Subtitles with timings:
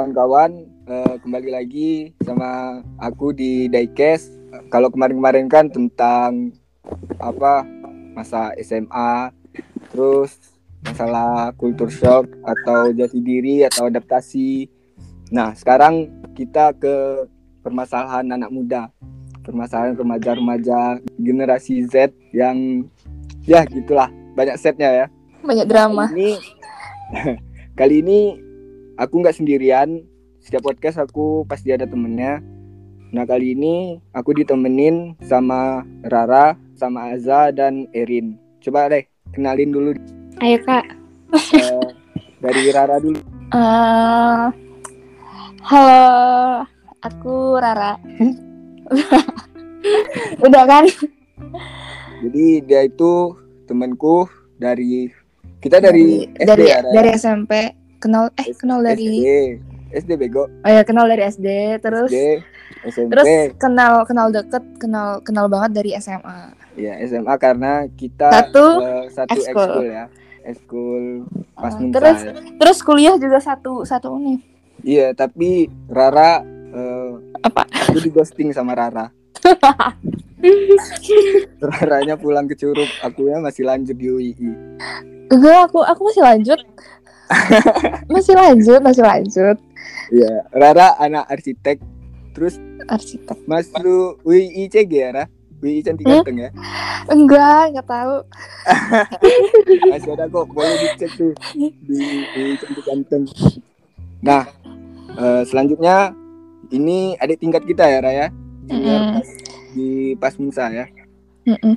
[0.00, 4.32] kawan-kawan, eh, kembali lagi sama aku di Diecast.
[4.72, 6.56] Kalau kemarin-kemarin kan tentang
[7.20, 7.68] apa
[8.16, 9.28] masa SMA,
[9.92, 14.72] terus masalah kultur shock atau jati diri atau adaptasi.
[15.36, 17.28] Nah, sekarang kita ke
[17.60, 18.88] permasalahan anak muda,
[19.44, 22.88] permasalahan remaja-remaja generasi Z yang
[23.44, 25.06] ya gitulah banyak setnya ya.
[25.44, 26.08] Banyak drama.
[26.08, 26.32] Kali ini,
[27.76, 28.20] kali ini
[29.00, 30.04] aku nggak sendirian.
[30.40, 32.44] Setiap podcast aku pasti ada temennya.
[33.10, 38.36] Nah kali ini aku ditemenin sama Rara, sama Aza dan Erin.
[38.60, 39.90] Coba deh kenalin dulu
[40.40, 40.84] Ayo kak.
[41.56, 41.84] eh,
[42.40, 43.20] dari Rara dulu.
[43.50, 44.46] Eh,
[45.64, 46.04] halo,
[47.04, 47.96] aku Rara.
[50.44, 50.84] Udah kan?
[52.20, 53.36] Jadi dia itu
[53.68, 55.08] temanku dari
[55.60, 57.52] kita dari, SD dari, ya, dari SMP.
[58.00, 59.28] Kenal eh kenal dari SD,
[59.92, 62.40] SD bego, oh ya kenal dari SD terus SD,
[62.88, 63.28] SMP, terus
[63.60, 66.56] kenal kenal deket kenal kenal banget dari SMA.
[66.80, 69.84] ya SMA karena kita Satu eh, satu ekskul.
[69.84, 70.08] ya,
[70.48, 72.18] ekskul pas Munsa terus
[72.56, 74.40] terus kuliah juga satu satu univ.
[74.80, 76.40] Iya, tapi Rara
[76.72, 77.12] eh,
[77.44, 77.68] Apa?
[77.68, 79.12] Aku di ghosting sama Rara.
[81.60, 84.50] Raranya pulang ke Curug, akunya masih lanjut di UII.
[85.30, 86.60] Enggak, aku aku masih lanjut.
[88.12, 89.56] masih lanjut, masih lanjut.
[90.10, 91.78] Iya, Rara anak arsitek.
[92.30, 93.38] Terus Arsitek.
[93.46, 94.18] Mas lu
[94.70, 95.24] CG ya, Ra?
[95.60, 96.24] UII cantik Hmm?
[96.24, 96.50] ganteng ya.
[97.12, 98.16] Enggak, enggak tahu.
[99.92, 101.36] Masih ada kok, boleh dicek tuh
[101.84, 102.00] di
[102.32, 103.24] UII cantik ganteng.
[104.24, 104.48] Nah,
[105.20, 106.16] eh, selanjutnya
[106.72, 108.26] ini adik tingkat kita ya, Raya.
[108.70, 110.16] Junior Mm-mm.
[110.16, 110.86] pas, di ya.
[111.44, 111.74] Mm-mm.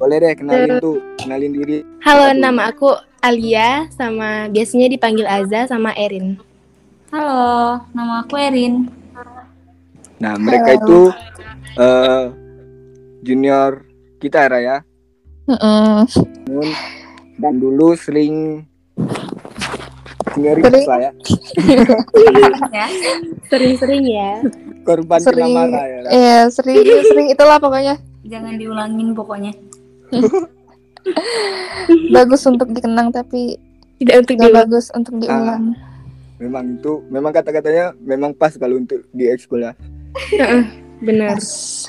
[0.00, 1.78] Boleh deh kenalin tuh, kenalin diri.
[2.02, 2.38] Halo, tuh?
[2.38, 2.90] nama aku
[3.20, 6.40] Alia, sama biasanya dipanggil Aza sama Erin.
[7.12, 8.88] Halo, nama aku Erin.
[10.16, 10.80] Nah, mereka Halo.
[10.80, 11.00] itu
[11.76, 12.24] eh
[13.20, 13.84] junior
[14.24, 14.76] kita Ra, ya.
[16.48, 16.68] Namun
[17.36, 18.64] dan dulu sering
[20.32, 20.64] Sering.
[20.88, 21.12] lah ya.
[22.72, 22.86] ya.
[23.52, 24.40] Sering-sering ya.
[24.80, 25.52] Korban Sering.
[25.52, 26.00] marah ya.
[26.08, 28.00] Iya, sering sering itulah pokoknya.
[28.24, 29.52] Jangan diulangin pokoknya.
[32.14, 33.56] Bagus untuk dikenang tapi
[34.00, 35.76] Tidak untuk di bagus untuk diulang.
[36.40, 39.76] Memang itu memang kata-katanya memang pas kalau untuk di ekskul ya.
[41.04, 41.36] Benar.
[41.36, 41.84] Yes.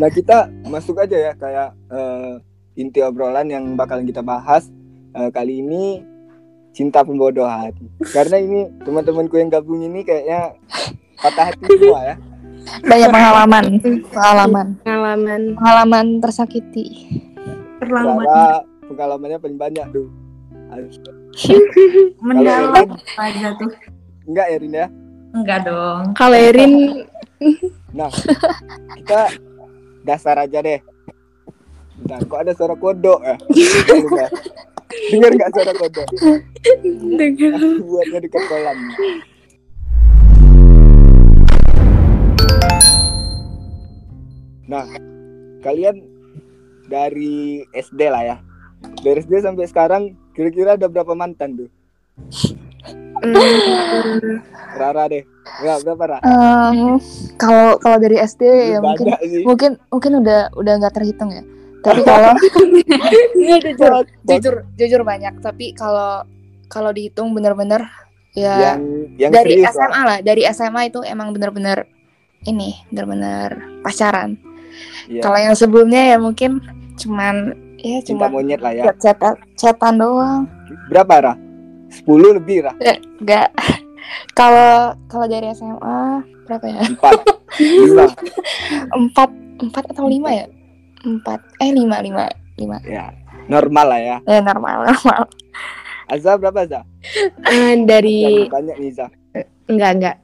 [0.00, 2.34] Nah, kita masuk aja ya kayak eh,
[2.80, 4.72] inti obrolan yang bakalan kita bahas
[5.12, 6.00] eh, kali ini
[6.72, 7.76] cinta pembodohan.
[8.08, 10.56] Karena ini teman-temanku yang gabung ini kayaknya
[11.20, 12.16] patah hati semua ya.
[12.80, 13.64] Banyak pengalaman,
[14.12, 15.42] pengalaman, Pengalaman.
[15.56, 16.86] pengalaman tersakiti.
[17.80, 20.08] Rara pengalamannya paling banyak tuh.
[22.26, 23.70] Mendalam aja tuh.
[24.28, 24.86] Enggak ya Rin ya?
[25.30, 26.14] Enggak dong.
[26.14, 27.06] Kalau Erin,
[27.90, 28.12] Nah,
[29.00, 29.32] kita
[30.04, 30.78] dasar aja deh.
[32.04, 33.36] Nah, kok ada suara kodok ya?
[33.88, 34.28] Dengar
[35.10, 36.06] Dengar nggak suara kodok?
[37.80, 38.76] Buatnya dekat kolam.
[44.70, 44.86] Nah,
[45.66, 46.06] kalian
[46.86, 48.36] dari SD lah ya.
[49.02, 50.02] Dari SD sampai sekarang
[50.32, 51.68] kira-kira ada berapa mantan tuh?
[53.20, 54.40] mm,
[54.78, 55.22] Rara deh.
[55.60, 56.18] Enggak berapa Ra?
[56.22, 56.96] Em,
[57.36, 59.42] Kalau kalau dari SD ya mungkin sih.
[59.44, 61.42] mungkin mungkin udah udah nggak terhitung ya.
[61.80, 62.36] Tapi kalau
[63.66, 63.92] jujur,
[64.28, 65.34] jujur jujur banyak.
[65.42, 66.22] Tapi kalau
[66.70, 67.82] kalau dihitung bener-bener
[68.32, 68.80] ya yang
[69.18, 69.88] yang dari serius lah.
[69.90, 70.18] SMA lah.
[70.22, 71.88] Dari SMA itu emang bener-bener
[72.44, 73.50] ini bener-bener
[73.82, 74.36] pacaran.
[75.06, 75.20] Iya.
[75.20, 76.62] Kalau yang sebelumnya ya mungkin
[76.96, 78.92] cuman ya cuma monyet lah ya.
[78.96, 79.18] chat
[79.56, 80.44] chatan doang.
[80.88, 81.34] Berapa Ra?
[81.90, 82.06] 10
[82.38, 82.72] lebih Ra?
[83.20, 83.50] Enggak.
[84.38, 86.00] Kalau kalau dari SMA
[86.44, 86.82] berapa ya?
[86.82, 86.98] 4
[87.62, 88.10] 5
[88.98, 90.46] Empat empat atau lima ya?
[91.00, 92.26] Empat eh lima lima
[92.56, 92.76] lima.
[92.82, 93.12] ya
[93.46, 95.22] normal lah ya Ya normal normal.
[96.06, 96.80] Azza berapa Azza?
[97.46, 99.06] eh, dari banyak nih Azza
[99.70, 100.16] enggak enggak.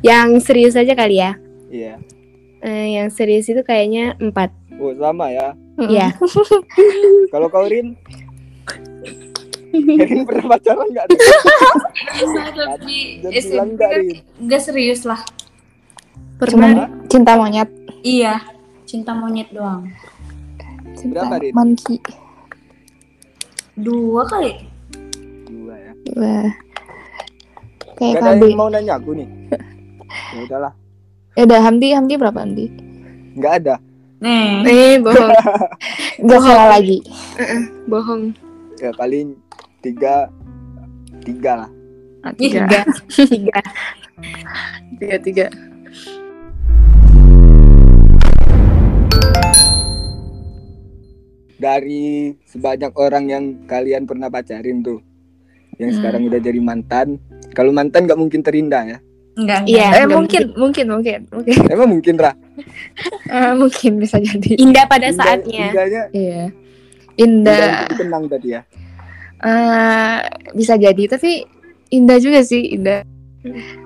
[0.00, 1.36] Yang serius aja kali ya.
[1.68, 1.96] Iya
[2.58, 4.48] Eh, yang serius itu kayaknya empat.
[4.76, 6.08] oh sama ya Iya.
[7.32, 7.92] kalau kau Rin
[10.00, 11.06] Rin pernah pacaran nggak
[12.80, 12.80] bilang
[13.30, 14.16] SMP enggak, kan Rin.
[14.38, 15.20] enggak serius lah.
[16.36, 16.68] Pernah.
[16.78, 16.88] Hah?
[17.06, 17.68] Cinta monyet.
[18.00, 18.40] Iya,
[18.84, 19.84] cinta monyet doang.
[20.94, 21.52] Cinta Berapa, Rin?
[21.52, 22.00] monkey.
[23.74, 24.52] Dua kali.
[25.46, 26.48] dua ya Wah.
[27.94, 29.28] Kayak Gak ada yang mau nanya aku nih
[30.26, 30.72] ya udahlah
[31.36, 32.66] Ya udah Hamdi Hamdi berapa Hamdi?
[33.36, 33.76] nggak ada
[34.16, 34.64] Nih.
[34.64, 35.28] Eh, bohong.
[36.24, 37.04] Gak salah lagi.
[37.36, 38.32] Heeh, bohong.
[38.80, 39.36] Ya paling
[39.84, 40.32] tiga
[41.20, 41.70] tiga lah.
[42.24, 42.64] Ah, Tiga.
[42.64, 42.80] Tiga.
[43.28, 43.60] Tiga.
[44.96, 45.46] Tiga, tiga.
[51.56, 55.00] Dari sebanyak orang yang kalian pernah pacarin tuh,
[55.76, 55.98] yang Hmm.
[56.00, 57.16] sekarang udah jadi mantan.
[57.56, 58.98] Kalau mantan nggak mungkin terindah ya.
[59.36, 59.70] Enggak, enggak.
[59.70, 59.86] Iya.
[59.86, 62.32] Eh nggak mungkin, mungkin, mungkin, mungkin, Emang mungkin Ra?
[63.26, 64.50] Eh, mungkin bisa jadi.
[64.56, 65.64] Indah pada Indah- saatnya.
[65.68, 66.42] Indahnya, Iya.
[67.16, 67.84] indah Indah.
[67.84, 68.60] itu tenang tadi ya.
[69.38, 70.16] Eh,
[70.52, 71.44] bisa jadi, tapi
[71.90, 73.04] indah juga sih, indah.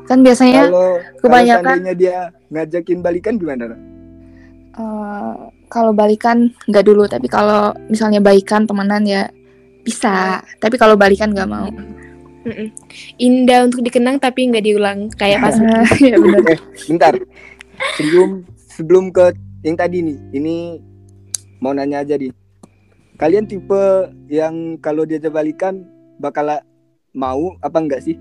[0.07, 2.17] Kan biasanya Kalau kalau kebanyakan- seandainya dia
[2.49, 3.63] ngajakin balikan gimana?
[3.67, 3.79] Ra?
[4.73, 5.35] eh,
[5.67, 9.27] kalau balikan nggak dulu, tapi kalau misalnya baikan temenan ya
[9.81, 10.39] bisa.
[10.57, 11.69] Tapi kalau balikan nggak mau.
[12.41, 12.69] Mm-mm.
[13.21, 15.85] Indah untuk dikenang tapi nggak diulang kayak pas benar.
[16.49, 17.15] Eh, bentar.
[18.01, 18.31] Sebelum
[18.65, 20.57] sebelum ke yang tadi nih, ini
[21.61, 22.33] mau nanya aja nih.
[23.21, 25.85] Kalian tipe yang kalau diajak balikan
[26.17, 26.49] bakal
[27.13, 28.17] mau apa enggak sih?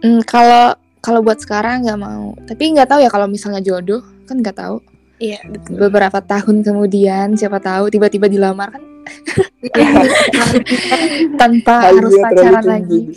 [0.00, 0.72] Hmm, kalau
[1.04, 2.32] kalau buat sekarang nggak mau.
[2.48, 4.80] Tapi nggak tahu ya kalau misalnya jodoh kan nggak tahu.
[5.20, 5.76] Iya, betul.
[5.76, 8.82] Beberapa tahun kemudian siapa tahu tiba-tiba dilamar kan
[11.40, 13.00] tanpa Hal harus pacaran lagi.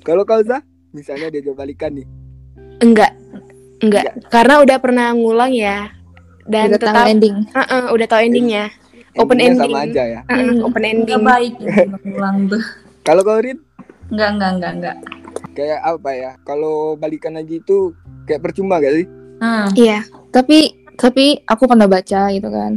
[0.00, 2.06] Kalau kau Zah, misalnya diajak balikan nih.
[2.80, 3.12] Enggak.
[3.80, 4.04] Enggak.
[4.28, 5.92] Karena udah pernah ngulang ya.
[6.44, 7.36] Dan Udah tahu tetap ending.
[7.46, 8.64] Heeh, udah tahu endingnya.
[9.12, 9.70] Open Endingnya ending.
[9.70, 10.20] sama aja ya.
[10.24, 10.64] Heeh, Hmm.
[10.64, 11.22] open Enggak ending.
[11.22, 11.74] baik ya
[12.16, 12.62] ulang tuh.
[13.00, 13.58] Kalau kau Rin,
[14.08, 14.96] Enggak, enggak, enggak, enggak.
[15.52, 16.30] kayak apa ya?
[16.42, 19.06] Kalau balikan lagi itu kayak percuma gak sih?
[19.38, 19.68] Hmm.
[19.72, 20.02] Iya.
[20.30, 20.58] Tapi
[20.94, 22.72] tapi aku pernah baca gitu kan.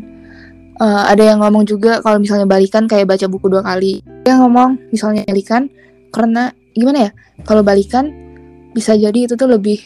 [0.84, 4.04] Eh, ada yang ngomong juga kalau misalnya balikan kayak baca buku dua kali.
[4.28, 5.72] Dia ngomong misalnya balikan
[6.12, 7.12] karena gimana ya?
[7.48, 8.12] Kalau balikan
[8.76, 9.80] bisa jadi itu tuh lebih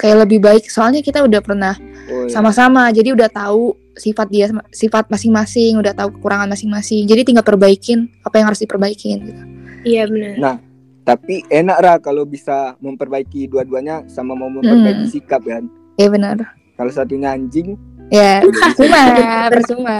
[0.00, 0.64] kayak lebih baik.
[0.72, 1.76] Soalnya kita udah pernah
[2.08, 2.32] Oh, iya.
[2.32, 7.04] sama-sama, jadi udah tahu sifat dia sifat masing-masing, udah tahu kekurangan masing-masing.
[7.04, 9.42] Jadi tinggal perbaikin apa yang harus diperbaikin gitu.
[9.84, 10.64] Iya benar.
[11.04, 15.12] Tapi enak Ra kalau bisa memperbaiki dua-duanya sama mau memperbaiki Hmm.
[15.12, 15.68] sikap kan.
[16.00, 16.40] Ya benar.
[16.80, 17.76] Kalau satunya anjing,
[18.08, 19.04] Ya, percuma,
[19.52, 19.96] percuma.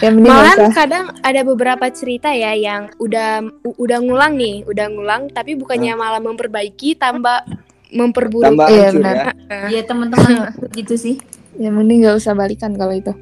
[0.00, 0.72] Ya Malahan usah.
[0.72, 3.44] kadang ada beberapa cerita ya yang udah
[3.76, 7.44] udah ngulang nih, udah ngulang tapi bukannya malah memperbaiki tambah
[7.92, 8.48] memperburuk.
[8.48, 9.16] tambah Iya, hancur benar.
[9.16, 9.32] ya.
[9.68, 10.32] Iya teman-teman
[10.72, 11.20] gitu sih.
[11.60, 13.12] Ya mending nggak usah balikan kalau itu.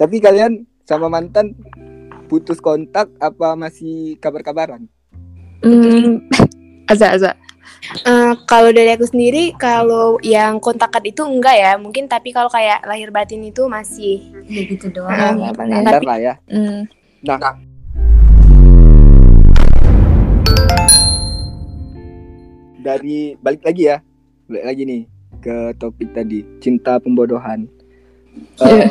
[0.00, 1.52] Tapi kalian sama mantan
[2.24, 4.88] putus kontak apa masih kabar-kabaran?
[5.60, 6.24] Hmm,
[6.88, 7.30] aza aza.
[7.90, 12.86] Eh, kalau dari aku sendiri, kalau yang kontakan itu enggak ya, mungkin tapi kalau kayak
[12.86, 14.30] lahir batin itu masih.
[14.46, 15.10] Ya gitu doang.
[15.10, 15.62] nggak apa-apa.
[15.66, 16.34] Standar lah ya.
[16.46, 16.86] Hmm.
[17.26, 17.54] Nah,
[22.80, 23.96] dari balik lagi ya,
[24.46, 25.02] balik lagi nih
[25.42, 27.66] ke topik tadi cinta pembodohan.
[28.62, 28.88] Eh,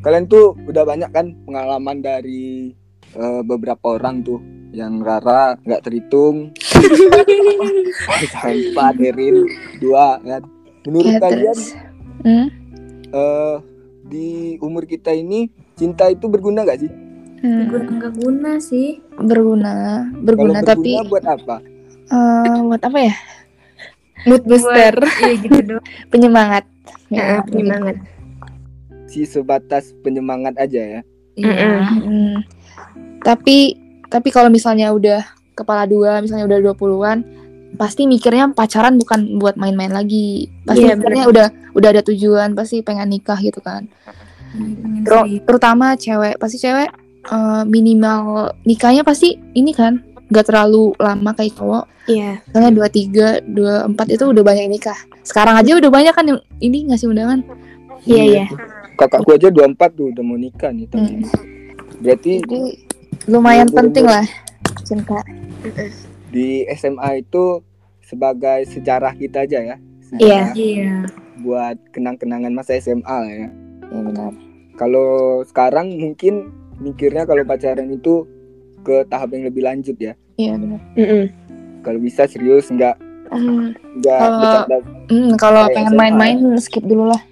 [0.00, 2.72] kalian tuh udah banyak kan pengalaman dari
[3.14, 4.40] eh, beberapa orang tuh
[4.70, 6.54] yang Rara nggak terhitung,
[8.46, 9.46] empat, Erin
[9.78, 10.42] dua kan.
[10.86, 11.58] Menurut Ya, kalian.
[12.20, 12.46] Hmm?
[13.10, 13.56] eh,
[14.06, 14.28] di
[14.60, 16.90] umur kita ini cinta itu berguna gak sih?
[17.40, 19.00] Hmm, Guna enggak guna sih.
[19.16, 21.56] berguna, berguna berguna tapi buat apa?
[22.10, 23.14] eh, buat apa ya?
[24.28, 24.94] Mood booster.
[25.24, 25.84] Iya gitu doang.
[26.12, 26.64] Penyemangat.
[27.08, 27.96] Heeh, Ya, penyemangat.
[29.08, 31.00] Si sebatas penyemangat aja ya.
[31.34, 31.88] Iya.
[31.88, 32.36] Hmm.
[33.24, 33.74] Tapi
[34.10, 35.22] tapi kalau misalnya udah
[35.54, 37.18] kepala dua, misalnya udah 20-an,
[37.78, 40.50] pasti mikirnya pacaran bukan buat main-main lagi.
[40.66, 41.46] Pasti Iya, mikirnya udah
[41.78, 43.86] udah ada tujuan, pasti pengen nikah gitu kan.
[45.06, 46.90] Ter- terutama cewek, pasti cewek
[47.30, 51.84] eh, minimal nikahnya pasti ini kan gak terlalu lama kayak cowok.
[52.10, 52.42] Iya.
[52.50, 54.98] Misalnya dua tiga, dua empat itu udah banyak nikah.
[55.22, 57.46] Sekarang aja udah banyak kan yang ini ngasih undangan.
[58.08, 58.46] Iya, iya.
[58.98, 61.22] Kakakku aja 24 tuh udah mau nikah nih tadi.
[61.22, 61.24] Hmm.
[62.00, 62.60] Berarti Jadi
[63.26, 64.26] lumayan Iya, penting lah
[64.82, 65.18] cinta.
[66.28, 67.62] di SMA itu
[68.00, 69.76] sebagai sejarah kita aja ya.
[70.12, 70.42] Iya.
[70.52, 70.94] Iya.
[71.38, 73.48] Buat kenang-kenangan masa SMA lah ya.
[73.84, 74.32] Ya benar.
[74.74, 75.10] Kalau
[75.44, 78.26] sekarang mungkin mikirnya kalau pacaran itu
[78.80, 80.14] ke tahap yang lebih lanjut ya.
[80.34, 80.80] Iya benar.
[80.96, 81.24] Mm-mm.
[81.80, 82.96] Kalau bisa serius nggak
[83.30, 84.66] Hmm, nggak Kalau-
[85.06, 87.22] hmm, kalau pengen main-main skip dulu lah.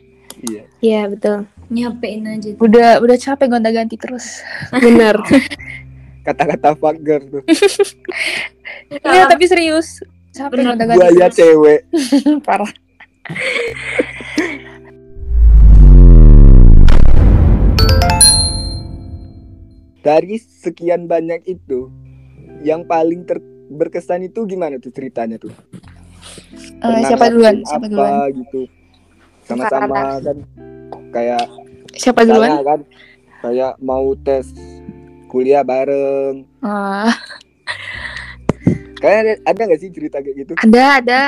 [0.41, 0.63] Iya.
[0.79, 1.43] Iya, betul.
[1.69, 2.55] Nyapein aja.
[2.57, 4.47] Udah udah capek gonta-ganti terus.
[4.73, 5.19] Benar.
[6.29, 7.43] Kata-kata fucker tuh.
[8.89, 10.05] Iya tapi serius.
[10.37, 11.89] Capek Buaya cewek.
[12.47, 12.69] Parah.
[20.05, 21.89] Dari sekian banyak itu,
[22.61, 23.41] yang paling ter
[23.73, 25.53] berkesan itu gimana tuh ceritanya tuh?
[26.81, 27.57] Pernah siapa duluan?
[27.65, 28.31] Siapa apa duluan?
[28.37, 28.61] gitu?
[29.49, 30.37] Sama-sama kan
[31.13, 31.45] kayak
[31.97, 32.61] Siapa duluan?
[32.65, 32.81] kan
[33.41, 34.53] kayak mau tes
[35.29, 36.49] kuliah bareng.
[36.59, 37.13] Ah,
[38.99, 40.53] Kayak ada, ada gak sih cerita kayak gitu?
[40.59, 41.19] ada ada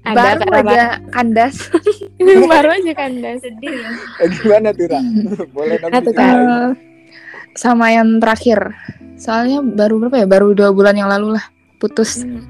[0.00, 1.68] Ada baru aja kandas.
[2.48, 3.44] baru aja kandas.
[3.44, 3.90] Sedih ya.
[4.24, 5.00] Eh, gimana tuh, Ra?
[5.56, 5.92] Boleh dong?
[5.92, 6.68] Eh,
[7.52, 8.72] sama yang terakhir.
[9.20, 10.26] Soalnya baru berapa ya?
[10.26, 11.44] Baru dua bulan yang lalu lah
[11.76, 12.24] putus.
[12.24, 12.48] Hmm.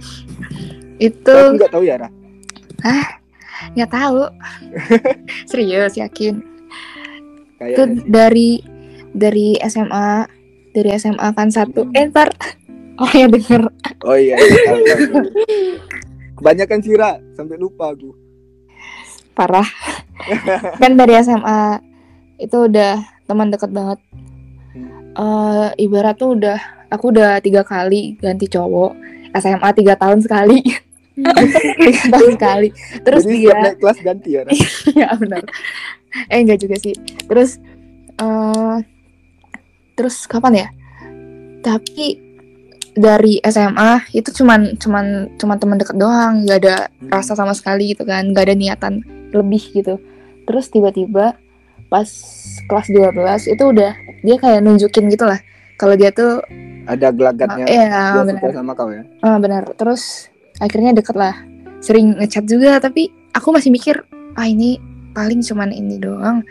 [1.02, 2.08] Itu Aku nggak tahu ya, Ra.
[3.74, 4.20] nggak tahu.
[5.50, 6.38] Serius yakin.
[6.38, 8.06] Itu Kayaknya sih.
[8.06, 8.50] dari
[9.10, 10.08] dari SMA
[10.74, 11.86] dari SMA kan satu.
[11.86, 11.96] Hmm.
[11.96, 12.30] Eh ntar
[13.00, 13.62] orangnya denger.
[14.04, 15.24] Oh iya, iya tahu, tahu.
[16.40, 17.20] Kebanyakan sih, Ra.
[17.36, 18.12] Sampai lupa aku.
[19.30, 19.64] parah
[20.82, 21.80] kan dari SMA
[22.36, 23.96] itu udah teman dekat banget
[25.10, 28.94] Eh ibarat tuh udah aku udah tiga kali ganti cowok
[29.38, 30.62] SMA tiga tahun sekali
[31.86, 32.68] tiga tahun sekali
[33.02, 34.52] terus Jadi dia naik kelas ganti ya, Ra?
[34.94, 35.42] ya benar
[36.30, 36.94] eh enggak juga sih
[37.26, 37.58] terus
[38.18, 38.76] eh
[40.00, 40.68] terus kapan ya
[41.60, 42.16] tapi
[42.90, 45.04] dari SMA itu cuman cuman
[45.36, 47.12] cuman teman dekat doang nggak ada Hmm.
[47.12, 50.00] rasa sama sekali gitu kan nggak ada niatan lebih gitu
[50.44, 51.36] terus tiba-tiba
[51.86, 52.08] pas
[52.64, 53.12] kelas 12
[53.46, 55.38] itu udah dia kayak nunjukin gitu lah
[55.76, 56.40] kalau dia tuh
[56.80, 57.64] Ada gelagatnya.
[57.64, 59.04] iya dia sama kau ya?
[59.22, 59.62] Ah, benar.
[59.78, 60.26] Terus
[60.58, 61.38] akhirnya deket lah.
[61.78, 64.02] Sering ngechat juga, tapi aku masih mikir,
[64.34, 64.80] ah ini
[65.12, 66.42] paling cuman ini doang.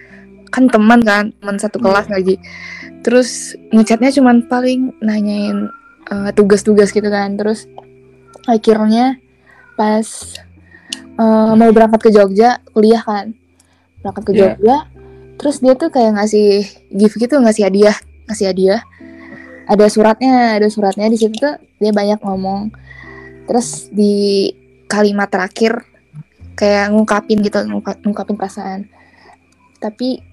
[0.48, 2.40] Kan teman kan, teman satu kelas lagi.
[3.02, 5.72] Terus ngechatnya cuman paling nanyain
[6.10, 7.36] eh, tugas-tugas gitu kan.
[7.40, 7.66] Terus
[8.46, 9.20] akhirnya
[9.80, 10.08] pas
[11.20, 13.36] eh, mau berangkat ke Jogja, kuliah kan.
[14.04, 14.40] Berangkat ke Iya.
[14.56, 14.78] Jogja.
[15.40, 17.96] Terus dia tuh kayak ngasih gift gitu, ngasih hadiah,
[18.28, 18.84] ngasih hadiah
[19.70, 22.74] ada suratnya ada suratnya di situ tuh dia banyak ngomong
[23.46, 24.50] terus di
[24.90, 25.86] kalimat terakhir
[26.58, 28.90] kayak ngungkapin gitu ngungka- ngungkapin perasaan
[29.78, 30.26] tapi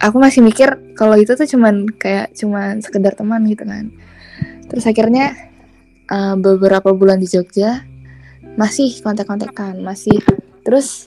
[0.00, 3.88] aku masih mikir kalau itu tuh cuman kayak cuman sekedar teman gitu kan
[4.66, 5.32] terus akhirnya
[6.08, 7.84] uh, beberapa bulan di Jogja
[8.54, 10.18] masih kontak-kontakan masih
[10.62, 11.06] terus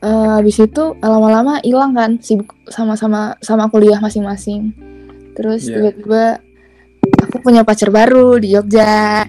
[0.00, 4.70] uh, habis itu lama-lama hilang kan sibuk sama-sama sama kuliah masing-masing
[5.34, 5.92] terus Iya.
[5.92, 6.24] tiba-tiba
[7.20, 9.24] aku punya pacar baru di Jogja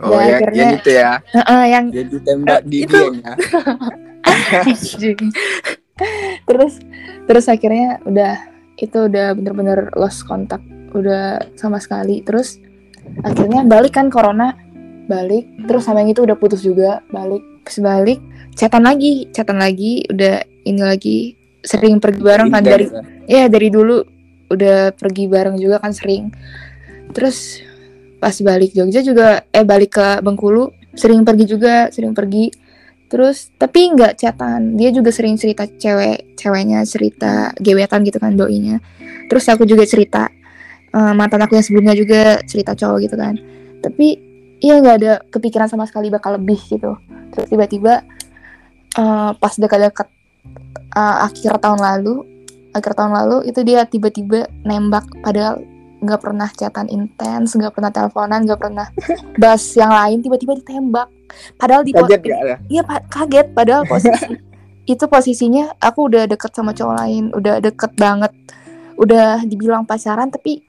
[0.00, 1.10] Oh, Ya, ya, akhirnya- yang itu ya.
[1.28, 2.88] Heeh, yang Yang ditembak di itu.
[2.88, 3.32] geng ya.
[6.48, 6.72] Terus
[7.30, 8.42] terus akhirnya udah
[8.74, 10.58] itu udah bener-bener lost kontak
[10.90, 12.26] udah sama sekali.
[12.26, 12.58] Terus
[13.22, 14.58] akhirnya balik kan corona
[15.06, 15.46] balik.
[15.70, 17.38] Terus sama yang itu udah putus juga balik.
[17.62, 18.18] Pas balik
[18.58, 21.18] chatan lagi chatan lagi udah ini lagi
[21.62, 22.90] sering pergi bareng kan dari
[23.30, 24.02] ya dari dulu
[24.50, 26.34] udah pergi bareng juga kan sering.
[27.14, 27.62] Terus
[28.18, 32.50] pas balik Jogja juga eh balik ke Bengkulu sering pergi juga sering pergi
[33.10, 34.78] terus tapi nggak chatan.
[34.78, 38.78] Dia juga sering cerita cewek ceweknya cerita gebetan gitu kan doinya.
[39.26, 40.30] Terus aku juga cerita
[40.94, 43.34] eh, mantan aku yang sebelumnya juga cerita cowok gitu kan.
[43.82, 44.06] Tapi
[44.62, 46.94] iya nggak ada kepikiran sama sekali bakal lebih gitu.
[47.34, 48.06] Terus tiba-tiba
[48.94, 50.08] eh, pas dekat-dekat
[50.94, 52.30] eh, akhir tahun lalu
[52.70, 55.58] akhir tahun lalu itu dia tiba-tiba nembak padahal
[56.00, 58.86] nggak pernah chatan intens nggak pernah teleponan nggak pernah
[59.36, 61.08] bahas yang lain tiba-tiba ditembak
[61.54, 62.56] padahal di Kaget gak ya?
[62.68, 64.26] Iya pa- kaget padahal posisi
[64.90, 68.32] itu posisinya aku udah deket sama cowok lain, udah deket banget,
[68.96, 70.66] udah dibilang pacaran tapi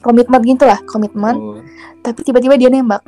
[0.00, 1.60] komitmen gitu lah komitmen, Oh,
[2.00, 3.04] tapi tiba-tiba dia nembak.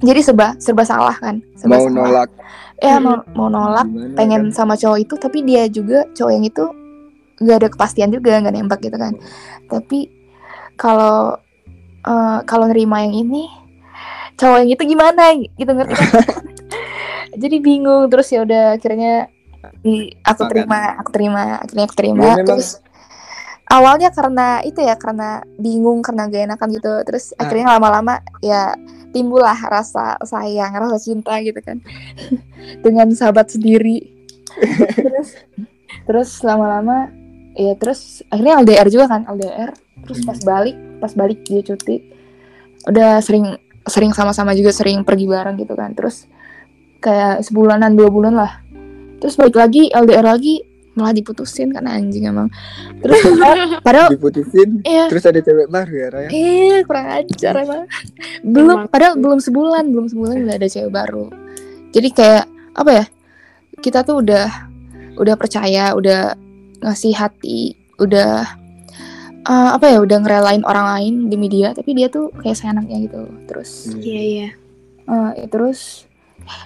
[0.00, 1.92] Jadi serba serba salah kan, serba mau salah.
[1.92, 2.28] nolak.
[2.80, 4.56] Ya mau mau nolak, Gimana pengen kan?
[4.56, 6.64] sama cowok itu tapi dia juga cowok yang itu
[7.38, 9.12] nggak ada kepastian juga nggak nembak gitu kan.
[9.68, 10.08] Tapi
[10.80, 11.36] kalau
[12.08, 13.44] eh, kalau nerima yang ini
[14.40, 15.36] cowok yang itu gimana?
[15.36, 16.08] Gitu ngerti kan?
[17.42, 19.28] Jadi bingung terus ya udah akhirnya
[19.84, 22.24] di aku terima aku terima akhirnya aku terima.
[22.32, 22.80] Ya, terus
[23.68, 26.92] awalnya karena itu ya karena bingung karena gak enakan gitu.
[27.04, 27.44] Terus Ah.
[27.44, 28.72] akhirnya lama-lama ya
[29.12, 31.76] timbul lah rasa sayang rasa cinta gitu kan.
[32.84, 34.16] Dengan sahabat sendiri.
[34.96, 35.30] Terus
[36.06, 37.10] terus lama-lama
[37.54, 39.70] ya terus akhirnya LDR juga kan LDR
[40.04, 42.02] terus pas balik pas balik dia cuti
[42.88, 46.28] udah sering sering sama-sama juga sering pergi bareng gitu kan terus
[47.00, 48.60] kayak sebulanan dua bulan lah
[49.20, 50.64] terus balik lagi LDR lagi
[51.00, 52.50] malah diputusin kan anjing emang
[53.00, 53.22] terus
[53.86, 56.28] padahal, Diputusin, iya terus ada cewek baru ya, Raya?
[56.28, 57.82] Eh, kurang ajar emang.
[58.42, 61.30] Belum, padahal belum sebulan, belum sebulan udah ada cewek baru.
[61.94, 63.04] Jadi kayak apa ya?
[63.80, 64.46] Kita tuh udah
[65.16, 66.34] udah percaya, udah
[66.84, 68.59] ngasih hati, udah
[69.42, 69.98] eh, apa ya?
[69.98, 73.20] Udah ngerelain orang lain demi dia, tapi dia tuh kayak seenaknya gitu.
[73.46, 74.48] Terus Iya iya.
[75.04, 76.04] Eh, terus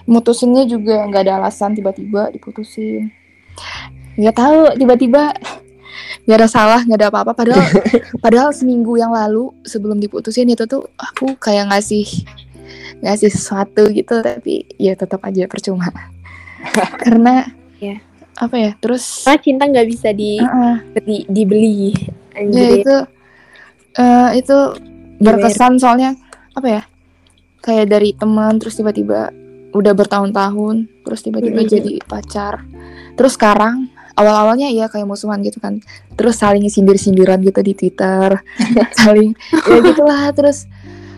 [0.03, 3.11] mutusinnya juga nggak ada alasan tiba-tiba diputusin
[4.15, 5.29] nggak tahu tiba-tiba
[6.25, 7.61] nggak ada salah nggak ada apa-apa padahal
[8.23, 12.07] padahal seminggu yang lalu sebelum diputusin itu tuh aku kayak ngasih
[13.03, 15.91] ngasih sesuatu gitu tapi ya tetap aja percuma
[17.03, 17.45] karena
[17.77, 17.99] Ya.
[18.39, 20.75] apa ya terus Karena cinta nggak bisa di, Heeh.
[21.03, 21.93] di- dibeli.
[22.35, 22.69] Ya Anjir.
[22.77, 22.95] itu
[23.95, 24.57] eh, itu
[25.17, 26.13] berkesan soalnya
[26.51, 26.81] apa ya
[27.59, 29.31] kayak dari teman terus tiba-tiba
[29.71, 31.71] udah bertahun-tahun terus tiba-tiba Mm-mm.
[31.71, 32.63] jadi pacar.
[33.15, 35.83] Terus sekarang awal-awalnya ya kayak musuhan gitu kan.
[36.13, 38.39] Terus saling sindir-sindiran gitu di Twitter
[38.99, 40.67] saling ya gitulah terus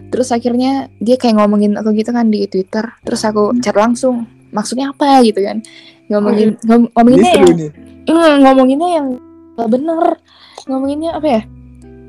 [0.07, 2.85] terus akhirnya dia kayak ngomongin aku gitu kan di Twitter.
[3.01, 5.21] Terus aku chat langsung maksudnya apa?
[5.21, 5.61] gitu kan.
[6.07, 7.71] Ngomongin ngom- Ini ngomonginnya seru yang nih.
[8.07, 9.07] Hmm, ngomonginnya yang
[9.53, 10.03] gak bener
[10.67, 11.41] ngomonginnya apa ya?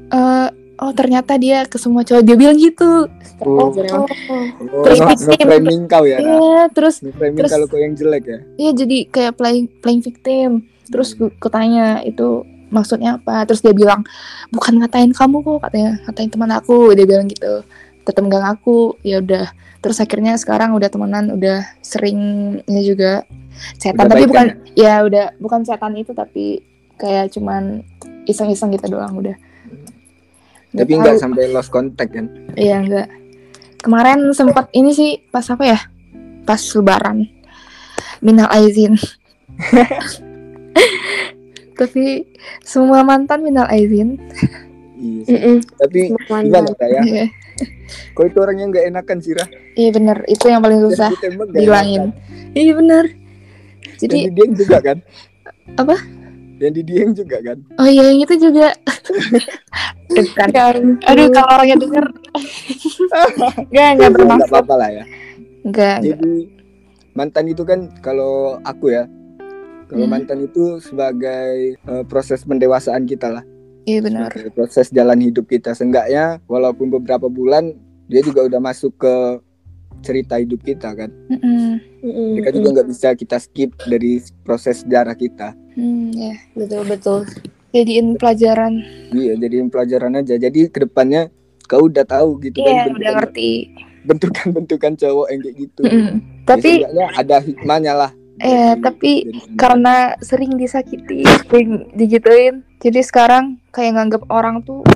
[0.09, 0.49] Eh,
[0.79, 2.23] oh ternyata dia ke semua cowok.
[2.23, 3.07] Dia bilang gitu.
[3.39, 5.47] Oh, Oh, oh, Terus nge- victim.
[5.47, 6.19] nge-framing kau ya?
[6.19, 8.39] Iya, terus Nge-framing terus- kalau kau yang jelek ya.
[8.57, 10.51] iya jadi kayak playing playing victim.
[10.85, 13.45] Terus ku tanya itu maksudnya apa?
[13.45, 14.03] Terus dia bilang
[14.49, 16.03] bukan ngatain kamu kok katanya.
[16.03, 16.91] Ngatain teman aku.
[16.93, 17.63] Dia bilang gitu.
[18.03, 18.97] Tetap gak ngaku.
[19.03, 19.47] Ya udah.
[19.79, 23.13] Terus akhirnya sekarang udah temenan udah seringnya juga.
[23.77, 25.37] Setan tapi bukan ya udah.
[25.37, 26.59] Bukan setan itu tapi
[26.97, 27.87] kayak cuman
[28.29, 29.37] iseng-iseng gitu doang udah
[30.69, 32.29] Tapi Nggak nggak sampai lost contact kan.
[32.53, 33.09] Iya enggak.
[33.81, 35.81] Kemarin sempat ini sih pas apa ya?
[36.45, 37.25] Pas lebaran.
[38.21, 39.01] Minal aizin.
[41.81, 42.29] Tapi
[42.61, 44.21] semua mantan minal aizin.
[45.01, 45.65] Iya.
[45.81, 46.63] Tapi gimana mantan.
[46.77, 47.03] Ra, ya?
[47.07, 47.27] Iya
[48.15, 49.47] Kau itu orang yang nggak enakan sih, Ra.
[49.79, 52.11] Iya bener, itu yang paling susah nggak bilangin.
[52.55, 53.05] Iya bener.
[53.99, 54.99] Jadi di Dieng juga kan?
[55.79, 55.97] Apa?
[56.59, 57.59] Yang di Dieng juga kan?
[57.77, 58.75] oh iya yang itu juga.
[60.11, 60.51] Dekat.
[61.05, 62.07] Aduh kalau orangnya denger.
[63.29, 64.49] Enggak, enggak Nggak bermaksud.
[64.49, 65.05] apa-apa lah ya.
[65.63, 65.97] Enggak.
[66.03, 66.33] Jadi
[67.13, 69.05] mantan itu kan kalau aku ya,
[69.87, 70.13] kalau Hmm.
[70.13, 73.45] mantan itu sebagai eh, proses pendewasaan kita lah,
[73.85, 74.31] Iya benar.
[74.31, 75.73] sebagai proses jalan hidup kita.
[75.73, 77.73] Seenggaknya walaupun beberapa bulan
[78.07, 79.15] dia juga udah masuk ke
[80.01, 81.11] cerita hidup kita kan.
[81.29, 81.79] Mm-mm.
[82.01, 82.29] Mm-mm.
[82.35, 85.53] Mereka juga nggak bisa kita skip dari proses sejarah kita.
[85.75, 86.35] Hmm, ya.
[86.53, 87.21] betul betul.
[87.69, 88.81] Jadiin pelajaran.
[89.11, 90.35] Iya, jadiin pelajaran aja.
[90.35, 91.29] Jadi ke depannya
[91.65, 93.51] kau udah tahu gitu Iya, kan udah ngerti.
[94.01, 95.83] bentukan-bentukan cowok yang kayak gitu.
[95.85, 96.15] Mm-mm.
[96.17, 96.71] Ya, Tapi
[97.15, 98.11] ada hikmahnya lah.
[98.39, 99.59] eh tapi sana.
[99.59, 104.87] karena sering disakiti, sering digituin, jadi sekarang kayak nganggap orang tuh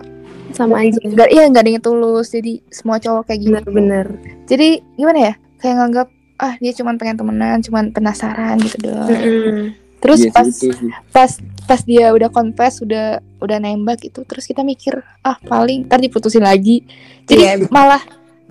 [0.52, 0.98] Sama aja.
[0.98, 3.52] nggak iya nggak ada yang tulus, jadi semua cowok kayak gitu.
[3.54, 4.06] Bener-bener.
[4.44, 5.34] Jadi gimana ya?
[5.56, 9.08] Kayak nganggap ah dia cuma pengen temenan, cuma penasaran gitu doang.
[9.08, 9.60] Mm-mm.
[9.98, 10.66] Terus Iya sih, pas itu
[11.08, 11.30] pas
[11.62, 13.06] pas dia udah confess, udah
[13.38, 16.82] udah nembak itu, terus kita mikir ah paling ntar diputusin lagi.
[17.24, 17.70] Jadi Iya.
[17.70, 18.02] malah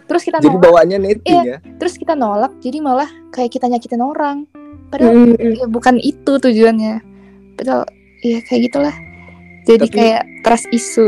[0.08, 1.56] terus kita Jadi nolak, bawaannya netting Iya.
[1.56, 1.58] ya.
[1.76, 4.48] terus kita nolak, jadi malah kayak kita nyakitin orang.
[4.88, 5.56] Padahal Mm-mm.
[5.56, 7.00] ya bukan itu tujuannya
[7.56, 7.88] padahal
[8.20, 8.96] ya kayak gitulah
[9.64, 11.08] jadi Tapi- kayak trust isu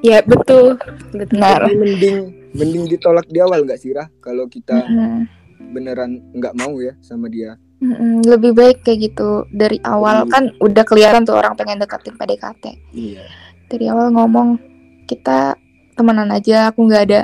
[0.00, 0.78] Ya betul.
[1.10, 1.26] Betul.
[1.34, 1.66] Benar.
[1.66, 2.16] Tapi mending
[2.52, 4.06] mending ditolak di awal nggak sih Rah?
[4.18, 5.26] Kalau kita Mm-mm.
[5.70, 7.58] beneran nggak mau ya sama dia.
[7.78, 8.26] Mm-mm.
[8.26, 10.30] lebih baik kayak gitu dari awal Iya.
[10.34, 13.22] kan udah kelihatan tuh orang pengen deketin PDKT Iya.
[13.70, 14.58] dari awal ngomong
[15.06, 15.54] kita
[15.94, 17.20] temenan aja aku nggak ada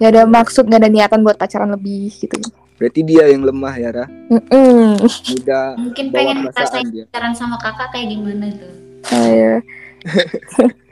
[0.00, 2.40] nggak ada maksud nggak ada niatan buat pacaran lebih gitu
[2.78, 4.08] Berarti dia yang lemah ya Rah.
[4.32, 4.96] Mm-mm.
[5.02, 8.72] Mudah Mungkin pengen ngerasain pacaran sama kakak kayak gimana tuh?
[9.12, 9.60] Ayo.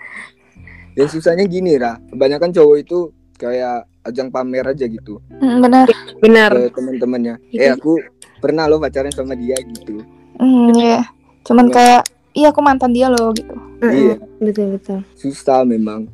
[0.97, 2.01] Dan susahnya gini Rah.
[2.09, 2.99] Kebanyakan cowok itu
[3.37, 5.87] kayak ajang pamer aja gitu Mm, benar
[6.19, 6.51] Benar.
[6.57, 7.35] ke teman-temannya.
[7.47, 7.61] Gitu.
[7.61, 8.01] Eh aku
[8.39, 10.01] pernah loh pacaran sama dia gitu.
[10.37, 11.01] Mm, ya
[11.43, 11.75] cuman Iya.
[11.75, 12.01] kayak
[12.33, 14.17] iya aku mantan dia loh gitu Iya.
[14.39, 14.99] Betul betul.
[15.15, 16.09] Susah memang.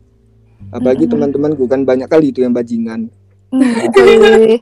[0.68, 1.14] Apalagi Mm-mm.
[1.30, 3.06] teman-temanku kan banyak kali itu yang bajingan.
[3.50, 4.58] Mm,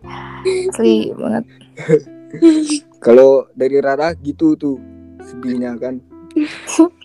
[0.68, 1.44] asli banget
[3.04, 4.76] Kalau dari Rara gitu tuh
[5.22, 5.96] sedihnya kan.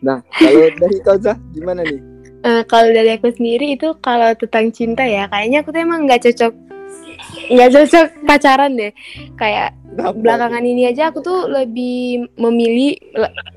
[0.02, 1.98] Nah, kalau dari kau Zah gimana nih?
[2.46, 6.30] Eh, kalau dari aku sendiri itu kalau tentang cinta ya kayaknya aku tuh emang nggak
[6.30, 6.54] cocok
[7.50, 8.94] nggak cocok pacaran deh.
[9.34, 10.14] Kayak Kenapa?
[10.14, 12.94] belakangan ini aja aku tuh lebih memilih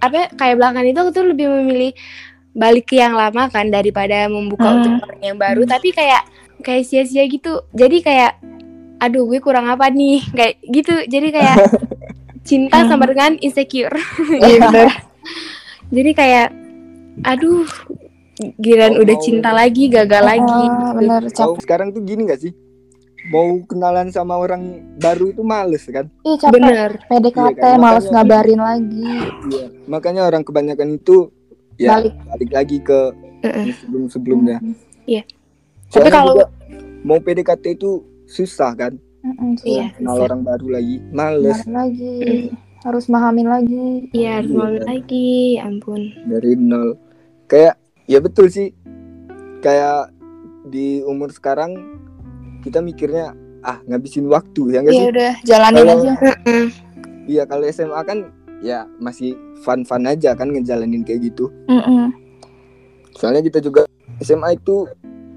[0.00, 1.92] apa kayak belakangan itu aku tuh lebih memilih
[2.56, 4.76] balik ke yang lama kan daripada membuka Hmm.
[4.80, 5.62] untuk orang yang baru.
[5.68, 6.22] Tapi kayak
[6.64, 7.60] kayak sia-sia gitu.
[7.76, 8.40] Jadi kayak
[8.98, 10.24] aduh gue kurang apa nih?
[10.32, 10.94] Kayak gitu.
[11.04, 11.56] Jadi kayak
[12.48, 13.92] cinta sama dengan insecure.
[14.40, 14.96] Benar.
[15.88, 16.48] jadi kayak
[17.22, 17.68] aduh
[18.56, 21.60] giran Oh, udah mau- cinta lagi gagal lagi Ah, benar Kau capek.
[21.60, 22.52] sekarang tuh gini gak sih?
[23.28, 24.62] Mau kenalan sama orang
[24.96, 26.06] baru itu males kan?
[26.22, 26.52] Iya capek.
[26.54, 29.04] bener PDKT Iya kan, males makanya- ngabarin lagi.
[29.48, 29.66] Iya.
[29.86, 31.16] Makanya orang kebanyakan itu
[31.76, 32.14] ya Balik.
[32.24, 33.00] balik, lagi ke
[33.40, 33.66] Heeh.
[33.76, 34.56] sebelum sebelumnya.
[35.04, 35.22] Iya.
[35.88, 36.50] Soalnya Tapi kalau-
[37.00, 37.90] mau PDKT itu
[38.24, 38.94] susah kan?
[39.18, 39.90] Mm-mm, Iya.
[39.90, 39.98] susah.
[39.98, 42.48] kenal orang baru lagi males lagi
[42.80, 44.86] harus mahamin lagi Iya, harus Iya.
[44.86, 45.30] lagi.
[45.58, 46.00] Ampun.
[46.24, 46.94] dari nol
[47.44, 47.74] kayak
[48.08, 48.72] ya betul sih
[49.60, 50.10] kayak
[50.64, 51.76] di umur sekarang
[52.60, 56.66] kita mikirnya ah ngabisin waktu ya nggak ya sih udah jalanin Kalau- aja Heeh.
[57.26, 58.18] iya kalau SMA kan
[58.58, 62.10] ya masih fun fun aja kan ngejalanin kayak gitu Mm-mm.
[63.12, 63.84] soalnya kita juga
[64.18, 64.88] SMA itu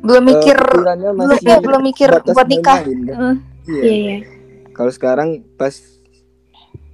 [0.01, 2.89] belum eh, mikir belum masih ya, belum mikir batas buat nikah kan?
[2.89, 3.35] Mm.
[3.67, 4.17] iya Iya, iya.
[4.71, 5.75] kalau sekarang pas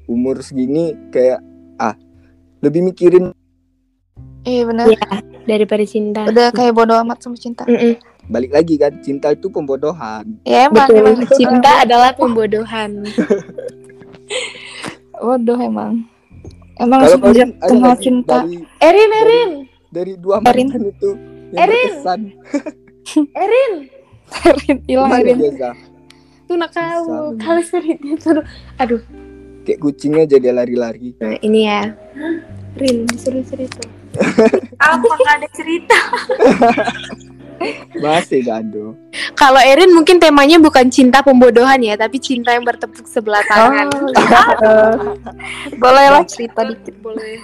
[0.05, 1.39] umur segini kayak
[1.77, 1.95] ah
[2.59, 3.31] lebih mikirin
[4.43, 4.99] iya benar Iya,
[5.47, 6.21] daripada cinta.
[6.27, 7.95] udah kayak bodo amat sama cinta Mm-mm.
[8.27, 10.99] balik lagi kan cinta itu pembodohan ya emang Betul.
[10.99, 12.91] emang Cinta adalah pembodohan.
[15.17, 16.05] bodoh emang
[16.77, 19.51] emang kalau sejak kenal cinta dari Erin, Erin,
[19.89, 20.67] dari dua Erin.
[20.69, 21.09] mantan itu
[21.49, 21.93] Erin.
[23.43, 23.73] Erin.
[24.43, 25.75] Erin hilang Erin dia Zah?
[26.43, 27.07] Tuh nak kamu.
[27.33, 27.39] Bisa.
[27.39, 28.29] Kalau sering itu.
[28.77, 29.01] Aduh.
[29.63, 31.91] kayak kucingnya jadi lari-lari Nah, ini ya.
[32.75, 33.83] Rin, disuruh cerita.
[34.77, 35.97] Apa nggak ada cerita?
[37.97, 38.93] masih gado
[39.33, 43.89] Kalau Erin mungkin temanya bukan cinta pembodohan ya, tapi cinta yang bertepuk sebelah tangan.
[45.81, 47.41] boleh lah cerita dikit Boleh.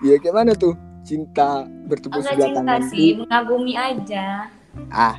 [0.00, 0.72] ya kayak mana tuh
[1.04, 4.24] cinta bertepuk Enggak sebelah cinta tangan sih, tuh mengagumi aja.
[4.88, 5.16] ah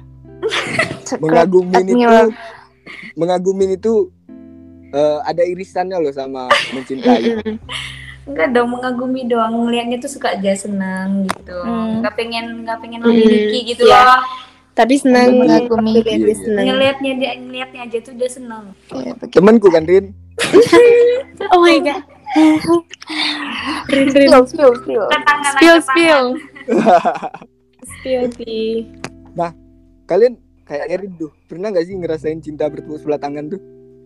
[1.05, 2.27] Secret mengagumin itu admirer.
[3.13, 3.93] mengagumin itu
[4.89, 7.45] eh, ada irisannya loh sama mencintai.
[8.21, 9.65] Enggak dong, mengagumi doang.
[9.65, 11.57] Ngelihatnya tuh suka aja senang gitu.
[11.57, 12.05] Hmm.
[12.05, 13.97] Nggak pengen nggak pengen Hmm, memiliki gitu iya.
[14.05, 14.21] loh.
[14.71, 15.99] Tapi senang Mengagumi.
[15.99, 16.15] dia.
[16.63, 18.63] Ngelihatnya dia ngelihatnya aja tuh udah senang.
[18.87, 19.25] Begitu.
[19.35, 20.13] temanku kan Rin
[21.53, 22.01] Oh my god.
[23.91, 24.29] Rin, Rin.
[24.31, 26.25] spill spill spill Tangan Spill, spill.
[27.99, 28.87] Spill di.
[30.07, 33.59] kalian kayak Erin tuh pernah nggak sih ngerasain cinta bertepuk sebelah tangan tuh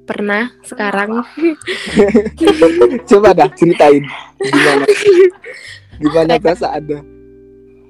[0.06, 1.26] Pernah sekarang.
[3.10, 4.06] coba dah ceritain
[4.40, 4.86] gimana
[5.98, 7.02] gimana perasaannya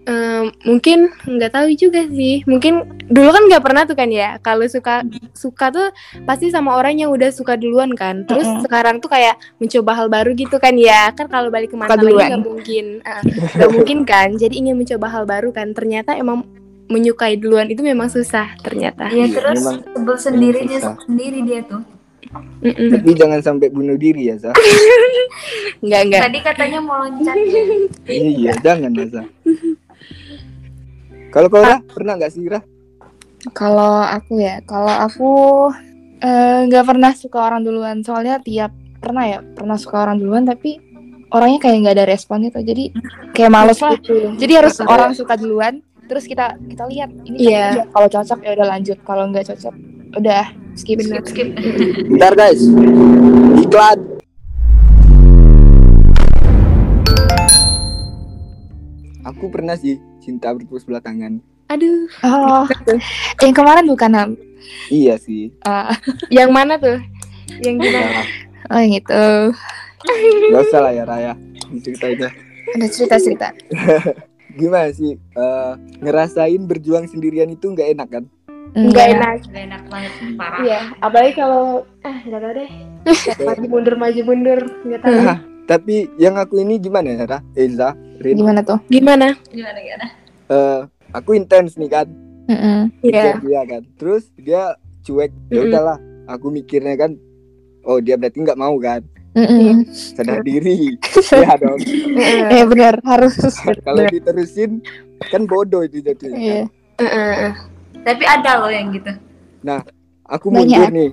[0.06, 2.46] Em, mungkin nggak tahu juga sih.
[2.46, 2.78] Mungkin
[3.10, 4.38] dulu kan nggak pernah tuh kan ya.
[4.38, 5.02] Kalau suka
[5.34, 5.90] suka tuh
[6.30, 8.22] pasti sama orang yang udah suka duluan kan.
[8.30, 8.62] Terus Mm-mm.
[8.62, 11.10] sekarang tuh kayak mencoba hal baru gitu kan ya.
[11.10, 13.22] Kan kalau balik ke mantan lagi nggak mungkin, Eh,
[13.58, 14.38] nggak mungkin kan.
[14.38, 15.74] Jadi ingin mencoba hal baru kan.
[15.74, 16.46] Ternyata emang
[16.86, 19.10] menyukai duluan itu memang susah ternyata.
[19.10, 21.02] Iya, Iya, terus sebel sendiri dia susah.
[21.02, 21.82] sendiri dia tuh.
[22.64, 22.90] Mm-mm.
[22.96, 24.56] tapi jangan sampai bunuh diri ya Zah
[25.86, 26.22] Nggak nggak.
[26.24, 27.64] Tadi katanya mau loncat ya.
[28.10, 29.28] iya jangan ya Zah
[31.36, 32.64] kalau kau Rah, pernah nggak sih Rah
[33.52, 35.32] Kalau aku ya, kalau aku
[36.24, 38.02] eh, nggak pernah suka orang duluan.
[38.02, 40.82] Soalnya tiap pernah ya, pernah suka orang duluan tapi
[41.30, 42.64] orangnya kayak nggak ada respon gitu.
[42.64, 42.90] Jadi
[43.38, 44.00] kayak males lah.
[44.00, 44.34] Gitu.
[44.40, 47.88] Jadi harus orang suka duluan, terus kita kita lihat ini cocok nggak?
[47.94, 48.98] Kalau cocok ya udah lanjut.
[49.06, 49.76] Kalau nggak cocok,
[50.14, 51.24] udah skip skip.
[51.26, 51.48] Skip.
[52.12, 52.62] bentar guys
[53.58, 54.00] iklan
[59.26, 62.06] aku pernah sih cinta bertepuk sebelah tangan Aduh.
[62.22, 62.62] Oh,
[63.42, 64.30] yang kemarin bukan Ham?
[64.88, 65.98] iya sih Ah,
[66.30, 67.02] Yang mana tuh?
[67.58, 68.06] Yang gimana?
[68.06, 68.26] Nah,
[68.70, 69.26] oh yang itu.
[70.46, 71.34] nggak usah lah ya Raya
[71.76, 72.30] ceritainnya
[72.72, 73.48] Ada cerita cerita.
[74.62, 78.24] gimana sih eh, ngerasain berjuang sendirian itu nggak enak kan
[78.76, 79.36] Nggak enak.
[79.48, 80.60] Gak enak banget parah.
[80.60, 81.64] Iya, apalagi kalau
[82.04, 82.70] ah nggak tahu deh.
[83.48, 85.16] maju mundur maju mundur nggak tahu.
[85.24, 88.80] Ah, tapi yang aku ini gimana ya Rah Eza Rin Gimana tuh?
[88.88, 89.34] Gimana?
[89.50, 90.06] Gimana gimana?
[90.46, 92.08] Eh, aku intens nih kan
[92.46, 92.94] Mm-mm.
[93.02, 93.34] Iya.
[93.34, 94.62] Mikir dia kan terus dia
[95.02, 97.18] cuek ya udahlah aku mikirnya kan
[97.82, 99.02] oh dia berarti nggak mau kan
[99.34, 99.90] Mm-mm.
[99.90, 100.94] sadar diri
[101.44, 101.82] ya dong
[102.54, 103.34] Eh benar harus.
[103.82, 104.80] kalau diterusin
[105.28, 106.64] kan bodoh itu jadinya Iya.
[107.02, 107.52] Heeh.
[108.06, 109.12] Tapi ada loh yang gitu.
[110.24, 110.62] aku Banyak.
[110.70, 111.10] mundur nih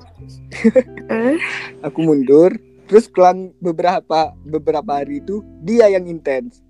[1.11, 1.37] Eh?
[1.81, 2.51] aku mundur
[2.85, 4.05] terus kelang beberapa
[4.43, 6.61] beberapa hari itu dia yang intens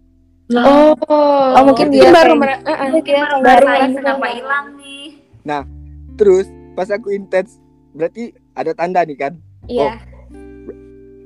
[0.52, 2.88] Oh, Oh, mungkin Mungkin dia baru kayak- mer- heeh.
[2.90, 3.90] Mungkin baru ngerasain.
[3.94, 5.06] kenapa hilang nih.
[6.12, 7.56] terus pas aku intens
[7.90, 9.32] berarti ada tanda nih kan
[9.64, 9.96] Iya.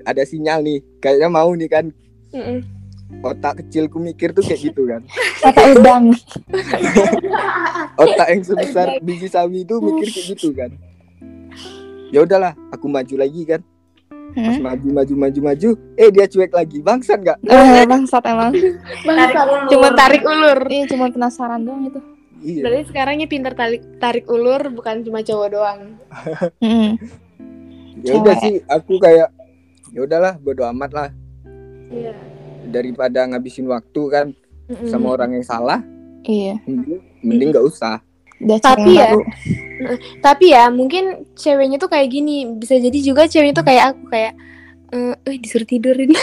[0.05, 1.85] ada sinyal nih kayaknya mau nih kan
[2.31, 2.63] Heeh.
[3.19, 5.03] Otak kecilku mikir tuh kayak gitu kan
[5.41, 6.05] Kata udang.
[7.97, 10.71] otak yang sebesar biji sawi itu mikir kayak gitu kan
[12.09, 13.61] ya udahlah aku maju lagi kan
[14.29, 14.61] pas Hmm?
[14.61, 18.53] maju maju maju maju eh dia cuek lagi bangsat nggak Eh, bangsat emang.
[19.01, 19.65] Tarik ulur.
[19.67, 20.61] Cuma tarik ulur.
[20.69, 22.01] Iya cuma penasaran doang itu.
[22.45, 25.81] iya Berarti sekarangnya pinter tarik tarik ulur bukan cuma cowok doang.
[26.61, 27.01] Mm.
[28.05, 29.33] ya udah sih aku kayak
[29.89, 31.09] ya udahlah bodo amat lah
[31.89, 32.13] Iya.
[32.69, 34.27] Daripada ngabisin waktu kan
[34.91, 35.79] sama orang yang salah
[36.27, 36.59] Iya.
[36.67, 38.03] mending mending nggak usah
[38.37, 39.25] Udah Tapi ya, baru.
[40.21, 42.45] Tapi ya mungkin ceweknya tuh kayak gini.
[42.61, 44.37] Bisa jadi juga ceweknya tuh kayak aku kayak
[44.93, 46.13] eh eh, disuruh tidurin.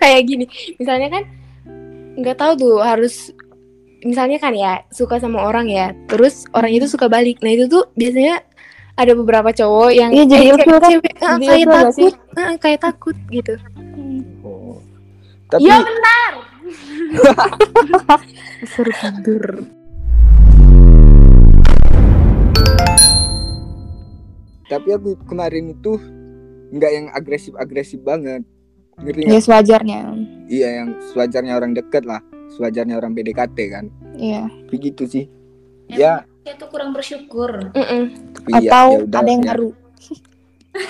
[0.00, 0.46] kayak gini.
[0.78, 1.26] Misalnya kan
[2.14, 3.34] nggak tahu tuh harus
[4.00, 5.90] misalnya kan ya suka sama orang ya.
[6.06, 7.42] Terus orang itu suka balik.
[7.42, 8.46] Nah, itu tuh biasanya
[9.00, 10.90] ada beberapa cowok yang Iya, jadi eh, ilfil kan?
[10.92, 13.54] cewek, Jadi kayak takut, eh, kayak takut gitu.
[14.44, 14.76] Oh.
[15.48, 16.32] Tapi Iya benar.
[18.68, 19.44] Suruh tidur.
[24.70, 25.98] tapi aku kemarin itu
[26.70, 28.46] nggak yang agresif agresif banget.
[29.02, 30.00] Ngerti Ya sewajarnya.
[30.46, 32.22] Iya yang sewajarnya orang deket lah,
[32.54, 33.90] sewajarnya orang PDKT kan.
[34.14, 34.46] Iya.
[34.70, 35.24] Begitu sih.
[35.90, 37.70] Ya, Dia tuh kurang bersyukur.
[37.70, 39.54] Tapi ya, Atau ya udah, ada yang ya.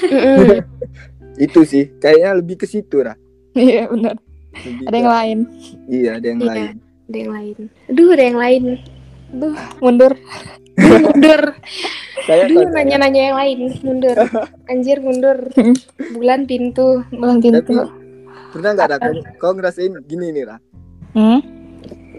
[0.09, 0.49] Mm-mm.
[1.45, 3.13] Itu sih, kayaknya lebih ke situ lah.
[3.53, 4.17] Iya benar.
[4.57, 5.39] Lebih Ada yang lain.
[5.85, 6.49] Iya, ada yang Iya.
[6.49, 6.75] lain.
[6.81, 7.57] ada yang lain.
[7.93, 8.63] Aduh, ada yang lain.
[9.37, 10.13] Duh, mundur.
[10.81, 11.43] Mundur.
[12.25, 13.59] Saya Aduh, nanya-nanya yang lain.
[13.85, 14.17] Mundur.
[14.65, 15.39] Anjir, mundur.
[16.17, 17.05] Bulan pintu.
[17.13, 17.85] Bulan tapi pintu.
[18.49, 20.57] pernah nggak Ra, kau, kau ngerasain gini nih lah.
[21.13, 21.45] Hmm?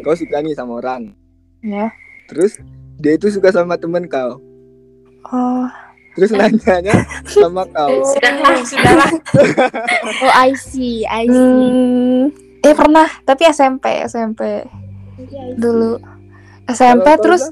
[0.05, 1.17] Kau suka nih sama orang,
[1.65, 1.89] Ya.
[2.29, 2.61] terus
[3.01, 4.37] dia itu suka sama temen kau,
[5.33, 5.65] Oh,
[6.13, 7.89] terus nanyanya sama kau.
[8.13, 9.11] Sudahlah, sudahlah.
[10.25, 11.01] Oh, I see.
[11.09, 11.33] I see.
[11.33, 12.21] hmm,
[12.61, 14.65] eh pernah, tapi SMP, SMP
[15.57, 15.97] dulu.
[16.69, 17.43] SMP Kalau kau terus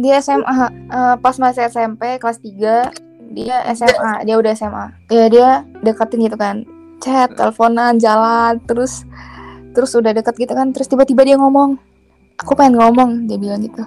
[0.00, 5.48] dia SMA eh, pas masih SMP kelas 3 dia SMA dia udah SMA ya dia
[5.80, 6.66] deketin gitu kan
[7.00, 9.06] chat teleponan jalan terus
[9.72, 11.80] terus udah deket gitu kan terus tiba-tiba dia ngomong
[12.36, 13.82] aku pengen ngomong dia bilang gitu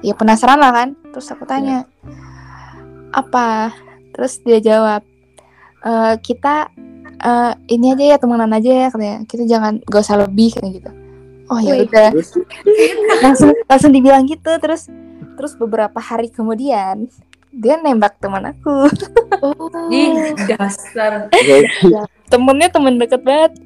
[0.00, 0.88] ya penasaran lah kan?
[1.12, 1.84] Terus aku tanya
[3.10, 3.74] apa?
[4.14, 5.02] Terus dia jawab
[5.80, 6.68] "Eh, kita
[7.20, 9.18] eh, ini aja ya temenan aja ya katanya.
[9.28, 10.90] Kita jangan gak usah lebih kayak gitu.
[11.50, 12.08] Oh ya udah.
[12.14, 12.30] Terus?
[13.24, 14.86] Langsung langsung dibilang gitu terus
[15.34, 17.08] terus beberapa hari kemudian
[17.50, 18.86] dia nembak teman aku.
[19.40, 19.56] Oh.
[19.88, 21.32] Ih, dasar.
[21.32, 23.56] ya, temennya temen deket banget.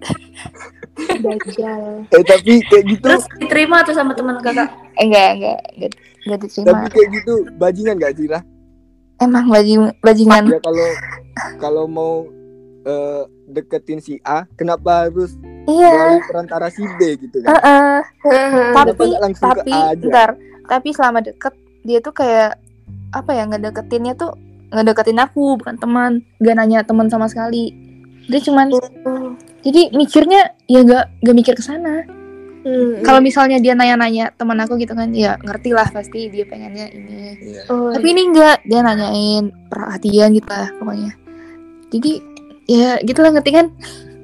[1.18, 2.06] Dajjal.
[2.06, 4.70] eh tapi kayak gitu, Terus diterima tuh sama teman kakak.
[4.94, 5.58] Eh, enggak enggak
[6.24, 8.40] enggak, enggak tapi diterima kayak gitu bajingan nggak sih Ra?
[9.22, 10.44] emang bajing bajingan.
[10.50, 10.88] Ya kalau
[11.58, 12.12] kalau mau
[12.84, 15.36] eh, deketin si A, kenapa harus
[15.68, 16.18] iya.
[16.26, 17.56] perantara si B gitu kan?
[18.24, 19.06] Kenapa tapi
[19.38, 20.30] tapi bentar.
[20.64, 22.56] Tapi selama deket dia tuh kayak
[23.12, 24.32] apa ya ngedeketinnya tuh
[24.72, 26.24] ngedeketin aku bukan teman.
[26.40, 27.70] Gak nanya teman sama sekali.
[28.24, 28.72] Dia cuman
[29.60, 32.23] jadi mikirnya ya gak gak mikir ke sana
[32.64, 33.00] Hmm.
[33.00, 37.36] kalau misalnya dia nanya-nanya teman aku gitu kan ya ngerti lah pasti dia pengennya ini
[37.36, 37.60] Iya.
[37.68, 41.12] Oh, tapi ini enggak dia nanyain perhatian gitu lah pokoknya
[41.88, 42.10] jadi
[42.64, 43.66] ya gitu lah ngerti kan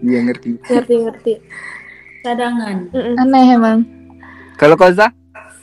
[0.00, 0.56] Iya ngerti.
[0.58, 1.32] ngerti ngerti.
[2.20, 2.88] Cadangan.
[2.88, 3.14] Mm-mm.
[3.18, 3.78] aneh emang
[4.56, 5.12] Kalau kau Za?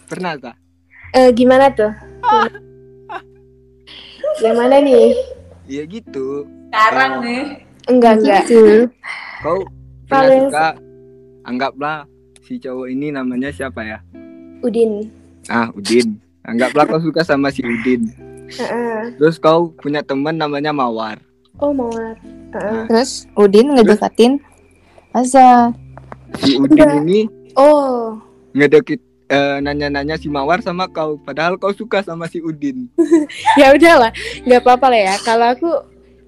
[0.05, 0.53] Pernah Za?
[1.11, 1.89] Eh, gimana tuh?
[4.37, 5.17] Yang mana nih?
[5.65, 6.45] Iya gitu.
[6.69, 7.43] Sekarang nih.
[7.87, 8.41] Enggak enggak.
[8.43, 8.85] gitu
[9.39, 9.65] Kau
[10.05, 10.67] pernah yang- suka
[11.43, 11.99] anggaplah
[12.47, 13.99] si cowok ini namanya siapa ya?
[14.63, 15.11] Udin.
[15.51, 16.15] Ah, Udin.
[16.47, 18.07] Anggaplah kau suka sama si Udin.
[18.47, 19.19] Heeh.
[19.19, 21.19] Terus kau punya teman namanya Mawar.
[21.59, 22.15] Oh mawar.
[22.55, 22.87] Heeh.
[22.87, 24.39] terus Udin ngedeketin
[25.11, 25.75] masa
[26.39, 27.19] Si Udin ini
[27.59, 28.15] Oh.
[28.55, 32.87] ngedekit eh, nanya-nanya si Mawar sama kau padahal kau suka sama si Udin.
[33.59, 34.15] Ya udahlah,
[34.47, 35.15] nggak apa-apa lah ya.
[35.19, 35.71] Kalau aku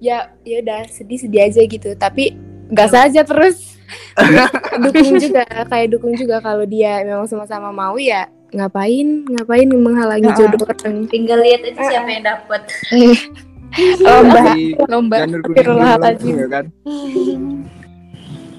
[0.04, 1.96] ya ya udah sedih-sedih aja gitu.
[1.96, 2.36] Tapi
[2.68, 3.79] gas aja terus.
[4.84, 10.66] dukung juga, kayak dukung juga kalau dia memang sama-sama mau ya ngapain ngapain menghalangi jodoh
[10.66, 12.62] orang Tinggal lihat aja siapa yang dapat.
[12.90, 13.18] eh
[14.02, 14.42] lomba
[14.90, 16.34] lomba kuning Astagfirullahaladzim.
[16.34, 16.64] ya kan?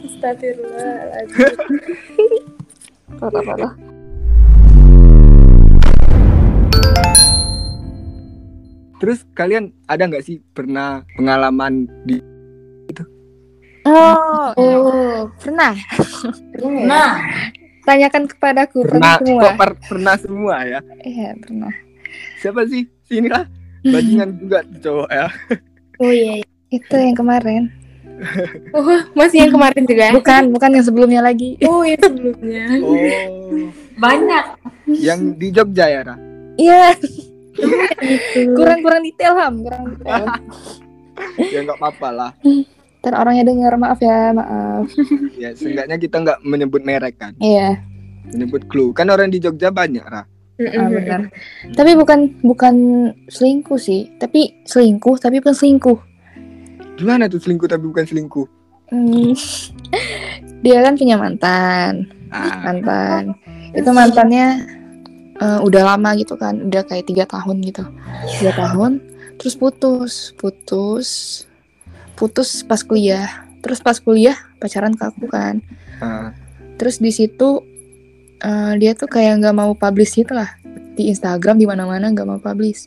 [0.08, 1.52] Astagfirullahaladzim.
[3.20, 3.74] Parah-parah.
[9.02, 12.22] Terus kalian ada nggak sih pernah pengalaman di
[13.82, 15.74] oh Oh, pernah
[16.62, 17.12] Nah,
[17.82, 20.80] tanyakan kepadaku pernah pernah semua kok per- pernah semua ya?
[21.02, 21.74] iya pernah
[22.38, 22.86] Siapa sih?
[23.04, 23.46] Sinilah
[23.84, 25.28] bajingan juga cowok ya.
[25.98, 26.34] oh iya.
[26.38, 26.46] iya.
[26.72, 27.64] itu yang kemarin
[28.72, 30.14] Oh, masih yang kemarin juga.
[30.14, 32.66] bukan bukan yang sebelumnya lagi Oh, yang sebelumnya.
[32.80, 32.94] Oh,
[33.96, 34.46] banyak.
[34.92, 36.16] yang di Jogja ya, Ra?
[36.54, 36.94] iya
[38.54, 40.26] kurang kurang detail ham kurang detail
[41.54, 42.32] Ya nggak apa-apa lah.
[43.02, 44.86] Ntar orangnya denger maaf ya maaf.
[45.42, 47.82] Ya, seenggaknya kita nggak menyebut merek kan, iya.
[48.30, 48.94] Menyebut clue.
[48.94, 50.22] Kan orang di Jogja banyak, Ra.
[50.22, 51.34] ah, benar
[51.74, 52.76] tapi bukan bukan
[53.26, 54.14] selingkuh sih.
[54.22, 55.98] Tapi selingkuh tapi bukan selingkuh.
[57.02, 58.46] Gimana tuh selingkuh tapi bukan selingkuh?
[58.94, 59.34] Hmm.
[60.64, 62.14] dia kan punya mantan.
[62.30, 63.34] Ah, mantan.
[63.74, 64.48] Itu mantannya
[65.42, 66.70] eh, udah lama gitu kan.
[66.70, 67.82] Udah kayak tiga tahun gitu.
[68.38, 69.02] Tiga tahun
[69.42, 70.38] terus putus.
[70.38, 71.50] Putus
[72.22, 73.26] putus pas kuliah
[73.60, 75.58] terus pas kuliah pacaran ke aku kan
[75.98, 76.30] ah.
[76.78, 77.66] terus di situ
[78.40, 80.54] eh, dia tuh kayak nggak mau publish gitu lah
[80.94, 82.86] di Instagram di mana-mana nggak mau publish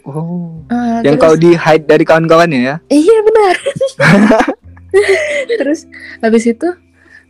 [0.00, 0.64] Oh.
[0.72, 2.76] Eh, Yang terus- kau di hide dari kawan-kawannya ya?
[2.88, 3.54] Iya benar.
[5.46, 5.84] Terus
[6.18, 6.68] habis itu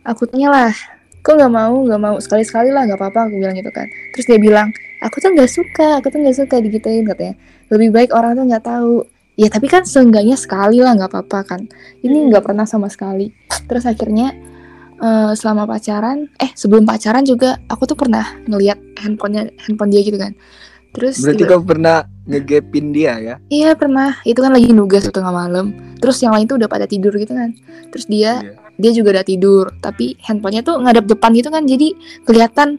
[0.01, 0.73] aku tanya lah,
[1.19, 3.91] kok nggak mau nggak mau sekali sekali lah nggak apa-apa aku bilang gitu kan.
[4.15, 4.71] Terus dia bilang,
[5.03, 7.35] aku tuh nggak suka, aku tuh nggak suka digituin katanya.
[7.69, 9.03] Lebih baik orang tuh nggak tahu.
[9.41, 11.61] Ya tapi kan seenggaknya sekali lah nggak apa-apa kan.
[12.05, 13.33] Ini nggak pernah sama sekali.
[13.65, 14.37] Terus akhirnya
[15.01, 20.21] eh, selama pacaran, eh sebelum pacaran juga aku tuh pernah ngeliat handphonenya handphone dia gitu
[20.21, 20.37] kan.
[20.93, 23.35] Terus Berarti tiba- kau pernah ngegapin dia ya?
[23.49, 25.73] Iya pernah, itu kan lagi nugas tengah malam.
[25.97, 27.55] Terus yang lain tuh udah pada tidur gitu kan.
[27.89, 28.53] Terus dia Iya.
[28.77, 31.95] dia juga udah tidur, tapi handphonenya tuh ngadep depan gitu kan, jadi
[32.27, 32.77] kelihatan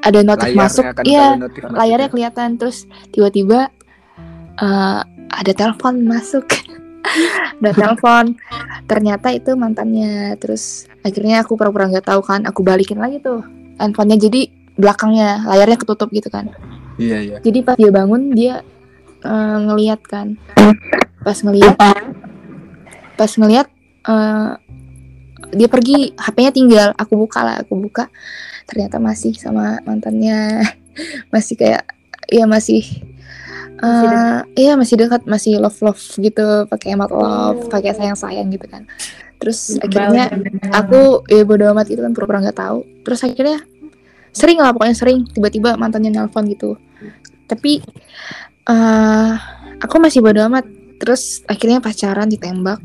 [0.00, 0.88] ada notif masuk.
[1.04, 1.36] Iya,
[1.70, 2.12] layarnya ya.
[2.12, 2.56] kelihatan.
[2.56, 3.68] Terus tiba-tiba
[4.60, 6.46] eh, ada telepon masuk.
[7.60, 8.36] ada telepon.
[8.86, 10.36] Ternyata itu mantannya.
[10.36, 13.44] Terus akhirnya aku pura-pura nggak tahu kan, aku balikin lagi tuh
[13.80, 14.20] handphonenya.
[14.20, 14.40] Jadi
[14.76, 16.52] belakangnya layarnya ketutup gitu kan.
[17.00, 17.36] Iya, iya.
[17.40, 18.60] Jadi pas dia bangun dia
[19.24, 20.36] eh, ngeliat kan,
[21.24, 21.76] pas ngeliat,
[23.16, 23.68] pas ngeliat
[24.08, 24.50] eh,
[25.54, 26.88] dia pergi, HP-nya tinggal.
[26.96, 28.06] Aku buka lah, aku buka,
[28.68, 30.62] ternyata masih sama mantannya,
[31.34, 31.84] masih kayak,
[32.30, 32.84] ya masih,
[33.80, 38.52] Masih eh, iya masih dekat, masih love love gitu, pakai emot love, pakai sayang sayang
[38.52, 38.84] gitu kan.
[39.40, 40.28] Terus akhirnya
[40.70, 42.84] aku ya bodo amat itu kan pura-pura nggak tahu.
[43.02, 43.64] Terus akhirnya
[44.30, 46.76] sering lah pokoknya sering tiba-tiba mantannya nelpon gitu.
[47.48, 47.80] Tapi
[48.68, 49.32] eh
[49.80, 50.68] aku masih bodo amat.
[51.00, 52.84] Terus akhirnya pacaran ditembak.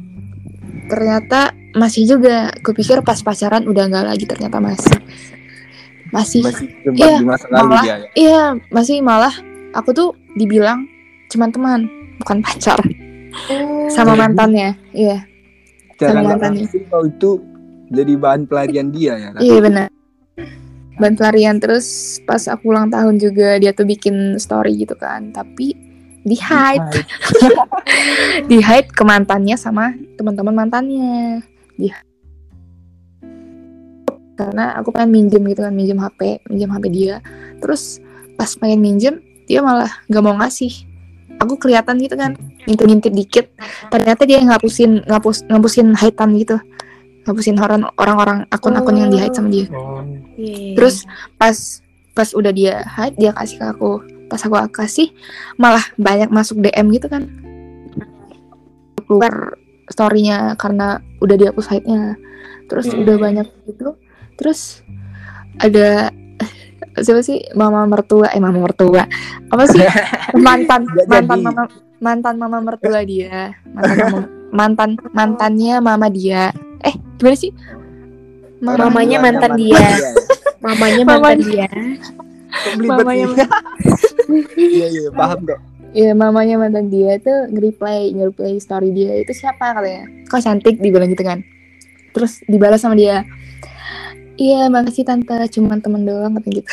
[0.88, 4.96] Ternyata masih juga kupikir pas pacaran udah nggak lagi ternyata masih.
[6.08, 7.20] Masih Masih Iya,
[7.52, 8.08] malah- dia ya.
[8.16, 9.36] iya masih malah
[9.76, 10.86] aku tuh dibilang
[11.28, 11.80] cuman teman
[12.20, 12.80] bukan pacar
[13.90, 15.26] sama Jadi- mantannya iya
[15.96, 16.68] Cara sama mantannya.
[16.92, 17.40] kau itu
[17.88, 19.30] jadi bahan pelarian dia ya.
[19.40, 19.88] Iya benar.
[20.98, 25.72] Ban pelarian terus pas aku ulang tahun juga dia tuh bikin story gitu kan, tapi
[26.26, 27.06] di hide,
[28.50, 31.40] di hide ke mantannya sama teman-teman mantannya.
[31.78, 31.94] Di
[34.36, 37.16] karena aku pengen minjem gitu kan, minjem HP, minjem HP dia.
[37.64, 38.04] Terus
[38.36, 40.86] pas pengen minjem, dia malah nggak mau ngasih.
[41.36, 43.46] Aku kelihatan gitu kan, ngintip-ngintip dikit.
[43.92, 46.56] Ternyata dia ngapusin, ngapus, ngapusin hidean gitu,
[47.28, 49.68] ngapusin orang orang-orang akun-akun yang di hide sama dia.
[50.38, 50.80] Iya.
[50.80, 51.04] Terus
[51.36, 51.56] pas
[52.16, 53.92] pas udah dia hide dia kasih ke aku.
[54.32, 55.12] Pas aku kasih
[55.60, 57.28] malah banyak masuk DM gitu kan.
[59.06, 59.60] Keluar
[59.92, 62.16] storynya karena udah dihapus hide-nya.
[62.72, 63.06] Terus Hmm.
[63.06, 64.00] udah banyak gitu.
[64.40, 64.82] Terus
[65.62, 66.10] ada
[66.98, 67.44] siapa sih?
[67.54, 68.32] Mama mertua.
[68.32, 69.04] Eh mama mertua.
[69.50, 69.82] Apa sih?
[70.46, 70.86] Mantan.
[71.08, 71.64] Mantan mama
[71.96, 73.56] mantan mama mertua dia.
[73.66, 76.52] Mantan mama- mantan mantannya mama dia.
[76.80, 77.52] Eh gimana sih?
[78.60, 79.76] Mamanya Mamanya mantan dia.
[79.76, 79.90] ya.
[80.64, 81.68] Mamanya mantan dia.
[82.80, 83.26] Mamanya?
[84.56, 85.60] Iya, iya, paham kok.
[85.92, 89.16] Iya mamanya mantan dia tuh nge-reply nge-reply story dia.
[89.20, 90.08] Itu siapa katanya?
[90.28, 91.44] Kok cantik dibilang gitu kan?
[92.12, 93.24] Terus dibalas sama dia
[94.36, 96.72] iya makasih tante cuman temen doang katanya gitu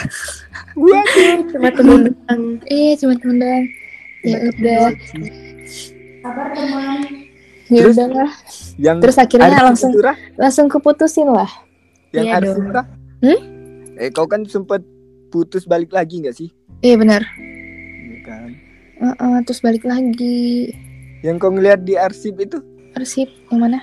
[1.52, 2.42] Cuma temen doang.
[2.66, 3.64] eh cuman temen doang
[4.22, 4.84] ya udah
[6.22, 6.98] Kabar teman.
[7.66, 7.94] ya Terus?
[7.94, 8.30] udah lah
[8.76, 10.16] Yang terus akhirnya langsung Rah?
[10.36, 11.50] langsung keputusin lah
[12.10, 12.68] yang Iya dong.
[12.68, 12.86] Rah?
[13.20, 13.40] Hmm?
[13.96, 14.82] Eh kau kan sempat
[15.28, 16.48] putus balik lagi nggak sih?
[16.80, 17.22] iya benar
[18.02, 18.50] Iya kan.
[18.94, 20.70] Heeh, terus balik lagi
[21.20, 22.58] Yang kau ngeliat di arsip itu
[22.92, 23.80] arsip yang mana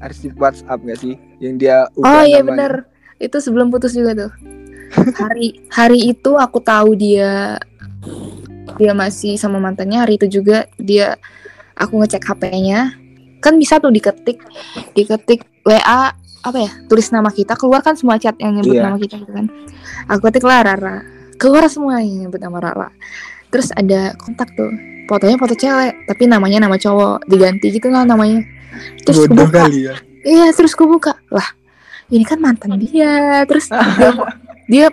[0.00, 1.14] arsip WhatsApp nggak sih?
[1.40, 4.32] Yang dia oh iya benar itu sebelum putus juga tuh.
[4.96, 7.56] Hari hari itu aku tahu dia
[8.76, 10.04] dia masih sama mantannya.
[10.04, 11.16] Hari itu juga dia
[11.76, 12.96] aku ngecek HP-nya
[13.40, 14.40] kan bisa tuh diketik
[14.96, 16.10] diketik WA
[16.46, 18.84] apa ya tulis nama kita keluar kan semua chat yang nyebut Iya.
[18.86, 19.46] nama kita gitu kan.
[20.12, 21.02] Aku ketik lah Rara.
[21.36, 22.88] Keluar semua yang nyebut nama Rara.
[23.50, 24.70] Terus ada kontak tuh.
[25.06, 27.26] Fotonya foto cewek tapi namanya nama cowok.
[27.30, 28.42] Diganti gitu lah namanya
[29.04, 29.66] terus Bodoh kebuka.
[29.66, 29.94] kali ya.
[30.26, 31.46] Iya terus gue buka lah
[32.10, 33.42] ini kan mantan dia.
[33.46, 34.10] Terus dia,
[34.72, 34.86] dia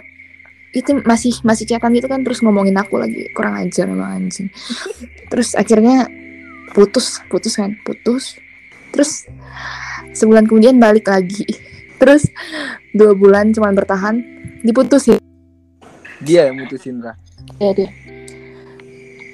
[0.73, 3.29] itu masih masih chatan gitu kan terus ngomongin aku lagi.
[3.37, 4.49] Kurang ajar emang anjing.
[5.29, 6.09] Terus akhirnya
[6.73, 8.37] putus putus kan putus.
[8.93, 9.25] Terus
[10.13, 11.45] sebulan kemudian balik lagi.
[12.01, 12.25] Terus
[12.93, 14.15] dua bulan cuman bertahan
[14.65, 15.21] diputusin.
[16.23, 17.17] Dia yang mutusin Rah.
[17.59, 17.89] ya dia.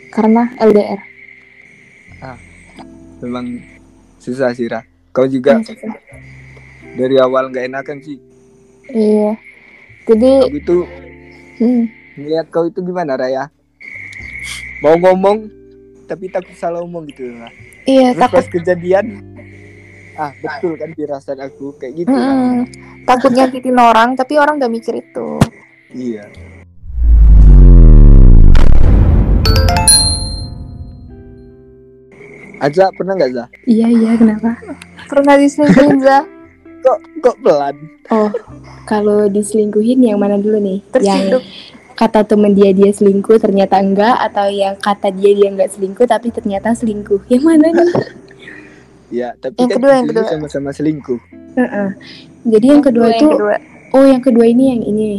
[0.09, 0.99] Karena LDR
[3.21, 3.61] Memang
[4.20, 4.84] susah sih Rah.
[5.09, 5.57] Kau juga
[6.93, 8.20] dari awal nggak enakan sih
[8.89, 9.38] Iya.
[10.09, 10.78] Jadi aku itu
[11.61, 11.84] hmm,
[12.17, 13.47] ngeliat kau itu gimana Raya
[14.80, 15.47] mau ngomong
[16.07, 17.51] tapi takut salah ngomong gitu lah
[17.84, 19.05] iya terus takut pas kejadian
[20.20, 22.67] ah betul kan firasat aku kayak gitu Mm-mm.
[23.07, 25.39] takut nyakitin orang tapi orang gak mikir itu.
[25.95, 26.28] iya
[32.60, 33.45] Aja pernah nggak Za?
[33.64, 34.60] Iya iya kenapa?
[35.07, 36.20] Pernah diselingkuhin Za?
[36.80, 37.76] Kok kok pelan?
[38.07, 38.32] Oh
[38.86, 40.80] kalau diselingkuhin yang mana dulu nih?
[40.89, 41.43] Terciduk.
[41.43, 46.07] Yang kata temen dia dia selingkuh ternyata enggak atau yang kata dia dia enggak selingkuh
[46.07, 47.20] tapi ternyata selingkuh?
[47.28, 47.91] Yang mana nih?
[49.10, 50.26] Ya, tapi Yang kan kedua, yang kedua.
[50.30, 51.18] sama-sama selingkuh.
[51.57, 51.89] Heeh.
[52.45, 53.55] Jadi yang kedua Yang itu kedua.
[53.89, 55.10] oh yang kedua ini yang ini.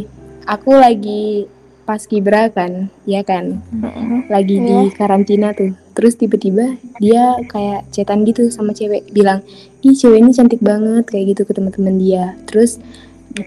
[0.47, 1.43] Aku lagi
[1.83, 3.59] pas kibra kan, ya kan?
[4.29, 9.43] Lagi di karantina tuh terus tiba-tiba dia kayak chatan gitu sama cewek bilang
[9.83, 12.79] ih cewek ini cantik banget kayak gitu ke teman-teman dia terus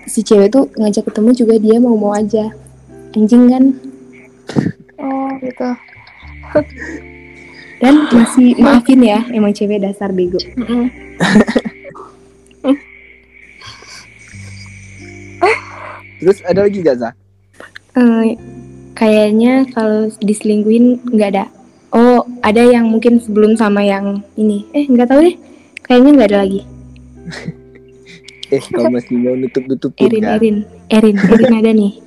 [0.04, 2.52] si cewek tuh ngajak ketemu juga dia mau mau aja
[3.16, 3.64] anjing kan
[5.00, 5.68] Oh gitu.
[7.82, 10.38] dan masih maafin ya emang cewek dasar bego.
[16.24, 17.12] Terus ada lagi gak Za?
[17.94, 18.34] Eh,
[18.94, 21.44] kayaknya kalau diselingkuhin nggak ada
[21.94, 25.36] oh ada yang mungkin sebelum sama yang ini eh nggak tahu deh
[25.86, 26.62] kayaknya nggak ada lagi
[28.52, 30.36] Eh, kau masih mau nutup-nutupin Erin kan?
[30.36, 30.56] Erin
[30.92, 31.92] Erin Erin ada nih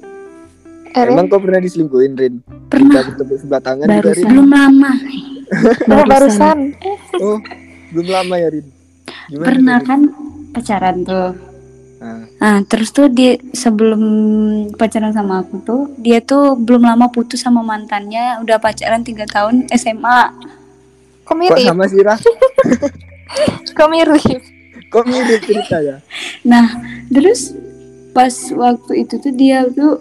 [0.97, 2.33] Erin, Emang kau pernah diselingkuhin, Rin?
[2.73, 3.03] Pernah.
[3.03, 4.17] Kita bertepuk sebelah tangan juga, Barusan.
[4.17, 4.27] Rin.
[4.31, 4.91] Belum lama.
[5.93, 6.57] oh, barusan.
[7.21, 7.37] Oh,
[7.93, 8.65] belum lama ya, Rin?
[9.29, 9.85] Gimana Pernah Rin?
[9.85, 9.99] kan
[10.55, 11.29] pacaran tuh.
[11.97, 14.01] Ah, Nah, terus tuh dia sebelum
[14.77, 19.65] pacaran sama aku tuh, dia tuh belum lama putus sama mantannya, udah pacaran tiga tahun
[19.73, 20.19] SMA.
[21.25, 21.65] Kok kok mirip?
[21.65, 22.19] sama sih, Rah?
[23.77, 24.41] Kok mirip?
[24.87, 25.97] Kok mirip cerita ya?
[26.47, 26.79] Nah,
[27.11, 27.51] terus
[28.15, 29.99] pas waktu itu tuh dia tuh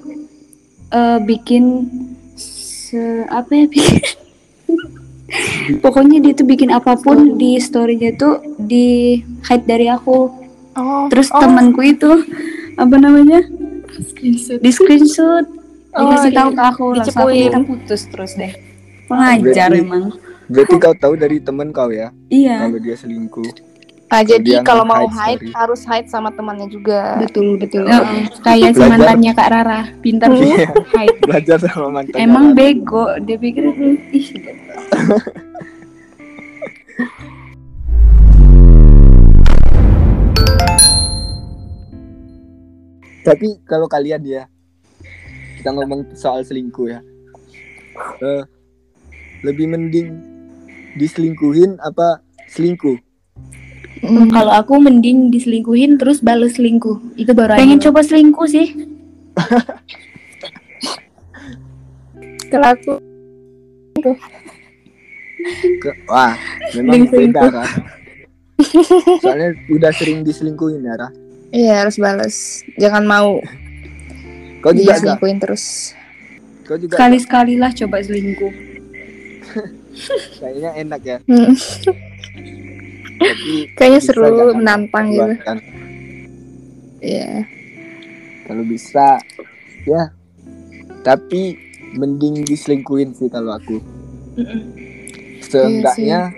[0.95, 1.91] eh, bikin
[2.39, 4.01] se apa ya bikin
[5.83, 10.46] Pokoknya dia tuh bikin apa pun di story-nya tuh di hide dari aku.
[10.77, 11.09] Oh.
[11.09, 12.11] Terus oh, temanku itu
[12.75, 13.41] apa namanya?
[14.61, 15.45] Di screenshot.
[15.91, 18.53] Oh, Dikasih di- tahu ke aku langsung aku kita putus terus deh.
[19.07, 20.05] Pengajar Berarti- emang.
[20.47, 23.51] Berarti kau tahu dari temen kau ya, Iya, kalau dia selingkuh.
[24.07, 25.51] Nah, jadi kalau mau hide story.
[25.51, 27.19] harus hide sama temannya juga.
[27.19, 28.31] betul betul Heeh.
[28.39, 30.71] kayak si mantannya kak Rara pintar Iya.
[30.93, 31.19] Hide.
[31.21, 32.15] Belajar sama mantan.
[32.15, 33.11] emang bego.
[33.19, 33.99] Dia pikir ih
[43.27, 44.47] Tapi kalau kalian ya,
[45.59, 47.03] kita ngomong soal selingkuh ya.
[48.23, 48.47] Eh,
[49.43, 50.15] lebih mending
[50.95, 53.03] diselingkuhin apa selingkuh?
[54.07, 54.29] Mm.
[54.29, 58.71] kalau aku mending diselingkuhin terus bales selingkuh itu baru pengen coba selingkuh sih.
[62.53, 62.93] Kalau aku
[65.83, 66.39] Ke- Wah,
[66.79, 67.69] Mending memang beda kan.
[69.19, 71.11] Soalnya udah sering diselingkuhin ya, Rah.
[71.57, 72.37] Iya harus bales.
[72.77, 73.41] Jangan mau
[74.61, 75.17] Kau juga enggak?
[75.17, 75.65] diselingkuhin terus.
[76.67, 78.53] Kau juga Sekali-sekali lah coba selingkuh.
[80.41, 81.17] kayaknya enak ya.
[81.25, 81.57] Hmm.
[83.17, 85.35] Tapi Kayaknya seru, menantang gitu.
[85.41, 85.59] kan.
[87.01, 87.49] Iya.
[88.45, 89.17] Kalau bisa
[89.87, 90.13] ya.
[91.01, 91.57] Tapi
[91.95, 93.79] mending diselingkuhin sih kalau aku.
[94.37, 94.61] Mm-mm.
[95.41, 96.35] Seenggaknya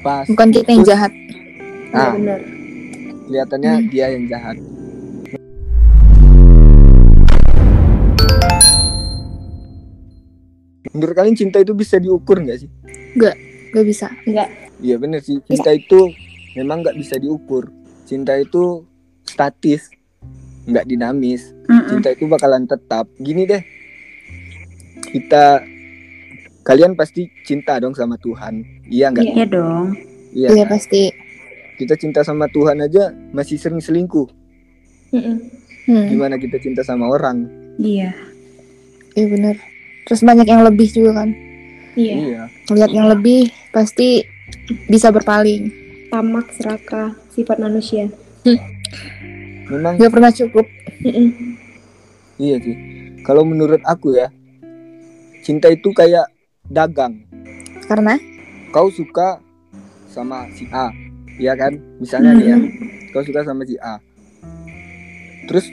[0.00, 1.12] pas Bukan kita yang jahat.
[1.12, 2.40] Iya, Nah, benar
[3.30, 4.58] kelihatannya dia yang jahat.
[10.90, 12.70] Menurut kalian cinta itu bisa diukur nggak sih?
[13.14, 14.10] Gak bisa.
[14.82, 15.38] Iya bener sih.
[15.46, 16.10] Cinta itu
[16.58, 17.70] memang nggak bisa diukur.
[18.10, 18.82] Cinta itu
[19.22, 19.86] statis,
[20.66, 21.54] nggak dinamis.
[21.70, 21.86] Mm-mm.
[21.86, 23.06] Cinta itu bakalan tetap.
[23.22, 23.62] Gini deh,
[25.14, 25.62] kita
[26.66, 28.66] kalian pasti cinta dong sama Tuhan.
[28.90, 29.22] Iya nggak?
[29.22, 29.94] Iya dong.
[30.34, 30.48] Iya.
[30.50, 30.74] Iya kan?
[30.74, 31.29] pasti.
[31.80, 34.28] Kita cinta sama Tuhan aja masih sering selingkuh.
[35.16, 35.36] Mm-mm.
[35.88, 36.06] Hmm.
[36.12, 37.48] Gimana kita cinta sama orang?
[37.80, 38.12] Iya.
[39.16, 39.56] Iya bener.
[40.04, 41.32] Terus banyak yang lebih juga kan.
[41.96, 42.42] iya Iya.
[42.68, 44.28] Lihat yang lebih pasti
[44.92, 45.80] bisa berpaling.
[46.10, 48.10] tamak serakah sifat manusia
[49.70, 50.66] Memang Gak pernah cukup.
[51.06, 51.54] Mm-mm.
[52.34, 52.76] iya sih.
[53.22, 54.26] Kalau menurut aku ya,
[55.46, 56.26] cinta itu kayak
[56.66, 57.24] dagang.
[57.86, 58.18] Karena
[58.74, 59.38] Kau suka
[60.10, 60.90] sama si A,
[61.40, 61.80] iya kan?
[61.96, 62.56] Misalnya nih ya,
[63.10, 63.96] kau suka sama si A.
[65.48, 65.66] Terus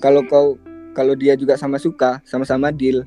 [0.00, 0.56] kalau kau
[0.96, 3.04] kalau dia juga sama suka, sama-sama deal,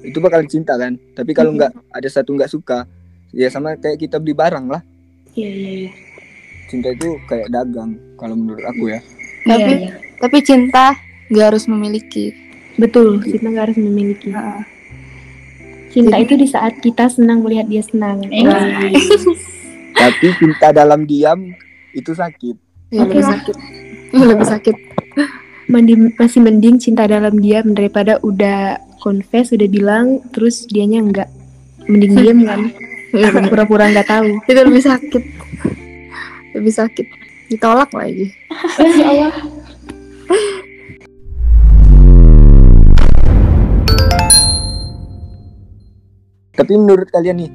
[0.00, 0.96] itu bakalan cinta kan?
[1.12, 2.88] Tapi kalau nggak ada satu nggak suka,
[3.30, 4.82] ya sama kayak kita beli barang lah.
[5.36, 5.92] iya iya iya
[6.66, 9.00] cinta itu kayak dagang kalau menurut aku ya
[9.46, 9.92] Tapi Iya, iya.
[10.18, 10.98] tapi cinta
[11.30, 12.34] nggak harus memiliki.
[12.74, 14.34] Betul, kita nggak harus memiliki.
[15.94, 18.26] Cinta itu di saat kita senang melihat dia senang.
[18.26, 18.42] Eh,
[20.06, 21.50] tapi cinta dalam diam
[21.90, 22.54] itu sakit
[22.94, 23.56] Ya, lebih sakit.
[24.14, 24.76] lebih sakit.
[25.66, 31.26] Mending, masih mending cinta dalam diam daripada udah confess, udah bilang, terus dianya enggak.
[31.90, 32.60] Mending diam kan.
[33.10, 33.50] Iya.
[33.50, 34.38] Pura-pura nggak tahu.
[34.38, 35.22] itu lebih sakit.
[36.54, 37.06] Lebih sakit.
[37.50, 38.30] Ditolak lagi.
[39.02, 39.34] Ya Allah.
[46.56, 47.50] tapi menurut kalian nih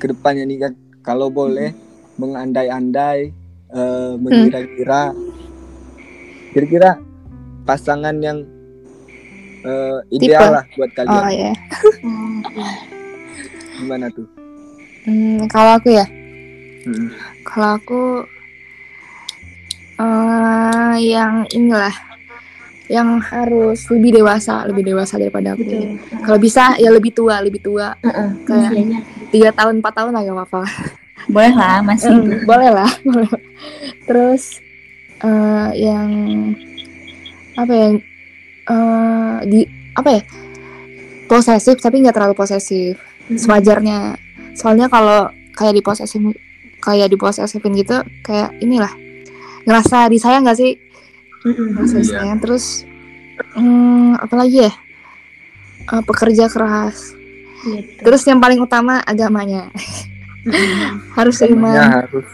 [0.00, 0.72] ke depannya nih kan
[1.04, 1.76] kalau boleh
[2.18, 3.30] mengandai-andai
[3.70, 5.14] eh, mengira-kira
[6.50, 6.90] kira-kira
[7.62, 8.42] pasangan yang
[9.62, 10.54] eh, ideal Tipe.
[10.54, 11.52] lah buat kalian Oh ya.
[13.78, 14.26] gimana tuh
[15.00, 16.04] Hmm, kalau aku ya,
[16.84, 17.08] Hmm.
[17.40, 18.00] kalau aku
[19.96, 21.96] eh yang inilah
[22.88, 25.64] yang harus lebih dewasa, lebih dewasa daripada aku.
[26.24, 27.92] Kalau bisa ya lebih tua, lebih tua.
[28.00, 28.98] Heeh, Kayak usianya.
[29.28, 30.60] tiga tahun, empat tahun lah gak apa-apa.
[31.26, 32.14] Boleh lah masih.
[32.14, 32.90] Hmm, boleh lah.
[34.08, 34.62] Terus
[35.18, 36.10] eh yang
[37.58, 37.88] apa ya?
[38.68, 39.60] eh di
[39.98, 40.22] apa ya?
[41.26, 42.96] Posesif tapi nggak terlalu posesif.
[43.28, 44.14] Sewajarnya.
[44.54, 46.22] Soalnya kalau kayak diposesif
[46.78, 48.90] kayak diposesifin gitu kayak inilah
[49.66, 50.78] ngerasa disayang gak sih?
[51.44, 51.76] Mm-mm.
[51.76, 52.88] Ngerasa disayang terus
[53.58, 54.72] hmm, apa lagi ya?
[55.88, 57.12] Eh, pekerja keras.
[57.64, 58.04] Betul.
[58.06, 59.68] Terus yang paling utama agamanya.
[61.14, 61.74] harus iman.
[61.74, 62.26] harus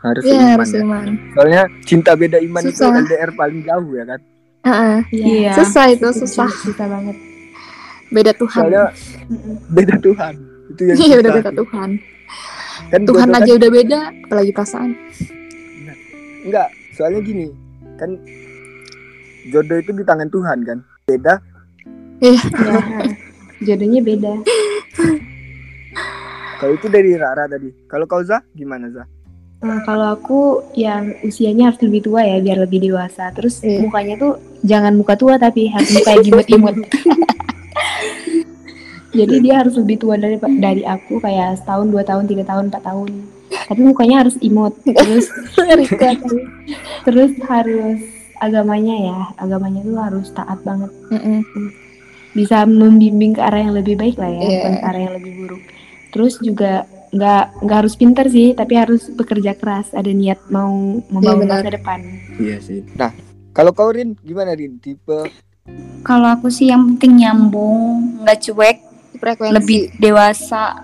[0.00, 0.80] harus Iya, iman harus ya.
[0.82, 1.04] iman.
[1.32, 2.98] soalnya cinta beda iman itu Susah.
[2.98, 4.20] LDR paling jauh ya kan
[4.62, 4.98] Heeh.
[5.10, 5.52] Iya.
[5.54, 6.46] Susah itu, susah.
[6.46, 7.18] Susah banget.
[8.08, 8.62] Beda Tuhan.
[8.62, 8.84] soalnya
[9.68, 10.34] beda Tuhan
[10.68, 11.38] itu yang Iya, udah susah.
[11.40, 11.90] beda Tuhan.
[12.84, 14.90] kan Tuhan aja kan- udah beda, apalagi perasaan.
[16.42, 17.46] enggak soalnya gini
[17.96, 18.10] kan
[19.48, 21.34] jodoh itu di tangan Tuhan kan beda
[22.18, 22.38] Ya,
[23.60, 24.32] jodohnya beda.
[26.62, 29.04] kalau itu dari Rara tadi kalau kau Zah gimana Zah
[29.62, 30.40] Nah, kalau aku
[30.74, 33.30] yang usianya harus lebih tua ya biar lebih dewasa.
[33.30, 33.78] Terus Iya.
[33.78, 34.34] mukanya tuh
[34.66, 36.76] jangan muka tua tapi harus muka yang imut-imut.
[39.12, 42.82] Jadi dia harus lebih tua dari dari aku kayak setahun, dua tahun, tiga tahun, empat
[42.82, 43.08] tahun.
[43.70, 44.74] Tapi mukanya harus imut.
[44.82, 45.30] Terus
[47.06, 47.98] terus harus
[48.42, 50.90] agamanya ya, agamanya tuh harus taat banget.
[52.34, 54.50] Bisa membimbing ke arah yang lebih baik lah ya, Iya.
[54.58, 55.62] bukan ke arah yang lebih buruk.
[56.12, 60.72] Terus juga nggak nggak harus pinter sih, tapi harus bekerja keras, ada niat mau
[61.08, 61.60] membangun benar.
[61.60, 61.98] masa depan.
[62.38, 63.12] iya sih nah
[63.50, 65.28] kalau kau Rin gimana Rin tipe
[66.02, 68.76] Kalau aku sih yang penting nyambung, nggak cuek,
[69.14, 69.54] Frekuensi.
[69.54, 70.82] lebih dewasa.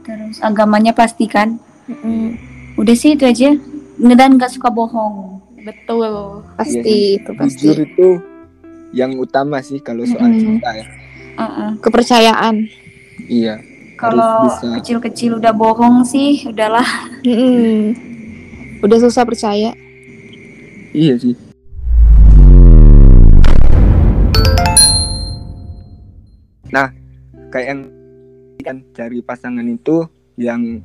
[0.00, 1.60] Terus agamanya pastikan.
[1.84, 2.32] Mm-mm.
[2.74, 3.52] Udah sih itu aja.
[3.94, 5.44] Dan nggak suka bohong.
[5.60, 6.40] Betul.
[6.54, 7.60] Pasti itu pasti.
[7.60, 8.08] jujur itu
[8.90, 10.40] yang utama sih kalau soal Mm-mm.
[10.40, 10.86] cinta ya
[11.36, 11.70] Uh-uh.
[11.78, 12.64] Kepercayaan.
[13.26, 13.60] iya
[14.04, 16.84] Kalau kecil-kecil udah bohong sih, udahlah.
[17.24, 17.96] Mm-mm.
[18.84, 19.72] Udah susah percaya.
[20.94, 21.34] iya sih
[26.70, 26.86] nah
[27.50, 27.80] kayak yang
[28.62, 30.06] kan cari pasangan itu
[30.38, 30.78] yang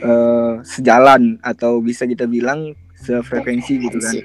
[0.00, 4.16] eh, sejalan atau bisa kita bilang sefrekuensi gitu kan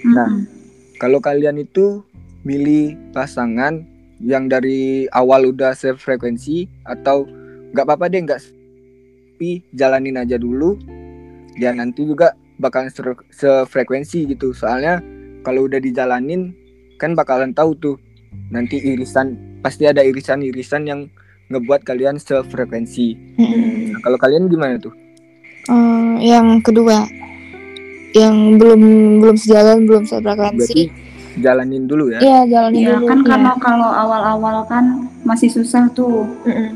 [0.00, 0.48] Nah.
[0.96, 2.04] Kalau kalian itu
[2.40, 3.84] milih pasangan
[4.20, 7.24] yang dari awal udah sefrekuensi atau
[7.72, 8.40] nggak apa-apa deh nggak
[9.40, 10.76] tapi jalanin aja dulu
[11.56, 15.00] ya nanti juga bakalan se- sefrekuensi gitu soalnya
[15.40, 16.52] kalau udah dijalanin
[17.00, 17.96] kan bakalan tahu tuh
[18.52, 21.00] nanti irisan pasti ada irisan-irisan yang
[21.48, 23.96] ngebuat kalian sefrekuensi Mm-mm.
[23.96, 24.92] nah, kalau kalian gimana tuh
[25.70, 27.04] Eh, yang kedua,
[28.16, 28.80] yang belum
[29.22, 30.82] belum sejalan, belum berarti sefrekuensi.
[31.36, 33.06] Jalanin dulu ya Iya, jalanin Ya dulu.
[33.06, 33.26] kan ya.
[33.28, 34.84] kalau kalau awal-awal kan
[35.22, 36.26] masih susah tuh.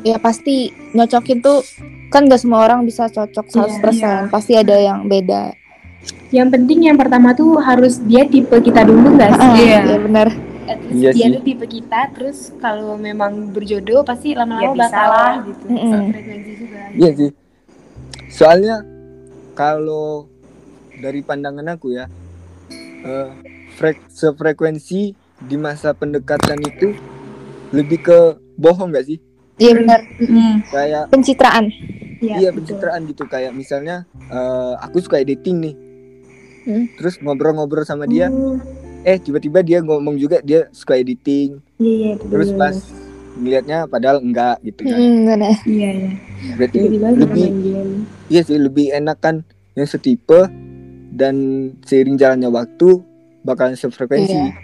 [0.02, 0.56] ya pasti
[0.92, 1.64] nyocokin tuh
[2.06, 3.90] kan gak semua orang bisa cocok 100%.
[3.90, 5.50] Iya, Pasti ada yang beda.
[6.30, 9.42] Yang penting yang pertama tuh harus dia tipe kita dulu nggak sih?
[9.42, 9.80] Ah, Iya.
[9.84, 10.28] iya benar.
[10.64, 11.32] At least Iya dia sih.
[11.32, 15.34] tuh tipe kita, terus kalau memang berjodoh pasti Ya lama-lama bisa bakal lah.
[15.42, 15.64] gitu.
[16.06, 16.80] Frekuensi juga.
[16.92, 17.30] Iya sih.
[18.28, 18.76] Soalnya
[19.52, 20.26] kalau
[20.94, 22.06] dari pandangan aku ya,
[23.02, 23.28] eh,
[23.74, 25.14] frek sefrekuensi
[25.44, 26.94] di masa pendekatan itu
[27.74, 28.18] lebih ke
[28.54, 29.18] bohong gak sih?
[29.58, 30.00] Iya benar.
[30.18, 30.54] Mm.
[30.70, 31.66] Kayak Pencitraan.
[32.24, 32.80] Iya, iya betul.
[32.80, 35.74] pencitraan gitu kayak misalnya eh, aku suka editing nih.
[36.64, 36.84] Hmm.
[36.96, 38.56] Terus ngobrol-ngobrol sama dia, Oh,
[39.04, 41.60] eh tiba-tiba dia ngomong juga dia suka editing.
[41.76, 42.28] Iya, iya, betul.
[42.32, 42.76] Terus pas
[43.36, 44.96] ngelihatnya padahal enggak gitu kan.
[44.96, 45.54] Hmm, benar.
[45.68, 46.10] Iya, iya.
[46.56, 47.46] Berarti lebih
[48.32, 49.44] iya sih lebih enak kan
[49.76, 50.48] yang setipe
[51.12, 51.36] dan
[51.84, 53.04] seiring jalannya waktu
[53.44, 54.32] bakalan sefrekuensi.
[54.32, 54.56] Iya.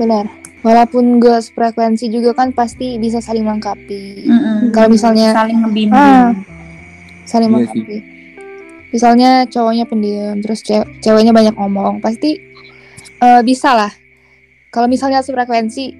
[0.00, 0.24] Benar.
[0.64, 4.26] Walaupun gak frekuensi juga kan pasti bisa saling melengkapi.
[4.26, 4.74] Mm-mm.
[4.74, 5.94] Kalau misalnya saling ngebimbing.
[5.94, 6.34] Ah.
[7.22, 7.96] saling Iya melengkapi.
[8.90, 12.40] Misalnya cowoknya pendiam, terus ce- ceweknya banyak ngomong, pasti
[13.16, 13.92] eh, bisa lah.
[14.72, 15.94] Kalau misalnya sefrekuensi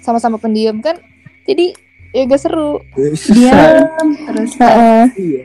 [0.00, 0.98] sama-sama pendiam kan,
[1.46, 1.76] jadi
[2.10, 2.82] ya gak seru.
[3.30, 5.04] Diam terus Heeh.
[5.14, 5.44] Iya.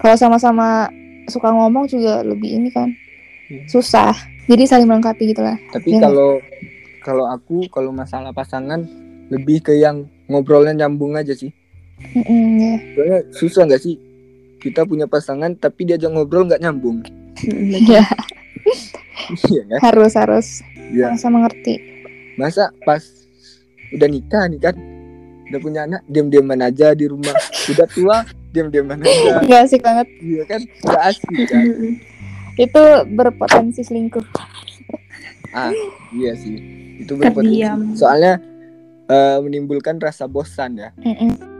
[0.00, 0.90] Kalau sama-sama
[1.30, 2.90] suka ngomong juga lebih ini kan
[3.46, 3.62] Iya.
[3.68, 4.14] susah.
[4.44, 5.56] Jadi saling melengkapi gitu lah.
[5.70, 6.00] Tapi Iya.
[6.02, 6.30] kalau
[7.00, 8.84] kalau aku kalau masalah pasangan
[9.28, 11.52] lebih ke yang ngobrolnya nyambung aja sih.
[12.10, 12.74] Mm-mm, ya.
[12.92, 13.96] Soalnya susah nggak sih
[14.58, 17.00] kita punya pasangan tapi diajak ngobrol nggak nyambung.
[17.84, 18.04] Ya,
[19.50, 19.78] Iya kan?
[19.82, 20.46] harus harus
[20.86, 21.16] Iya.
[21.16, 21.80] sama ngerti.
[22.36, 23.00] Masa pas
[23.90, 24.74] udah nikah nih kan
[25.44, 27.32] udah punya anak diam-diaman aja di rumah.
[27.66, 28.16] Udah tua
[28.50, 29.40] diam-diaman aja.
[29.42, 30.06] Gak asik banget.
[30.18, 30.60] Iya kan?
[30.82, 31.62] Gak asik kan?
[32.54, 32.82] Itu
[33.14, 34.26] berpotensi selingkuh.
[35.54, 35.70] Ah,
[36.10, 36.58] iya sih.
[36.98, 37.62] Itu berpotensi.
[37.62, 37.94] terdiam.
[37.94, 38.42] Soalnya
[39.06, 40.90] eh, menimbulkan rasa bosan ya.
[40.98, 41.54] Mm-mm.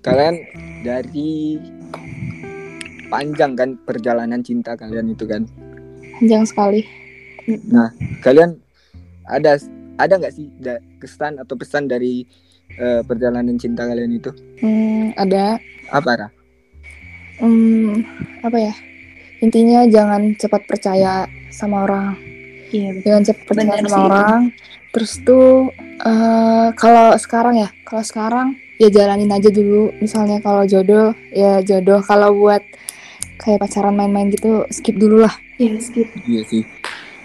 [0.00, 0.40] Kalian
[0.80, 1.60] dari
[3.12, 5.44] panjang kan perjalanan cinta kalian itu kan.
[6.16, 6.80] Panjang sekali.
[8.24, 8.56] Kalian
[9.28, 9.60] ada
[10.00, 10.48] ada nggak sih
[10.96, 12.24] kesan atau pesan dari
[12.80, 14.32] eh, perjalanan cinta kalian itu?
[14.64, 15.60] Hmm, ada
[15.92, 16.28] Apa Ra?
[17.40, 17.92] hmm,
[18.40, 18.74] apa ya?
[19.40, 22.16] Intinya jangan cepat percaya sama orang.
[22.70, 24.40] Iya, Jangan cepat percaya sama sih orang.
[24.92, 29.92] Terus tuh eh, kalau sekarang ya, kalau sekarang ya jalanin aja dulu.
[29.98, 32.00] Misalnya kalau jodoh ya jodoh.
[32.04, 32.62] Kalau buat
[33.40, 35.34] kayak pacaran main-main gitu skip dulu lah.
[35.56, 36.08] Iya, skip.
[36.28, 36.62] Iya sih.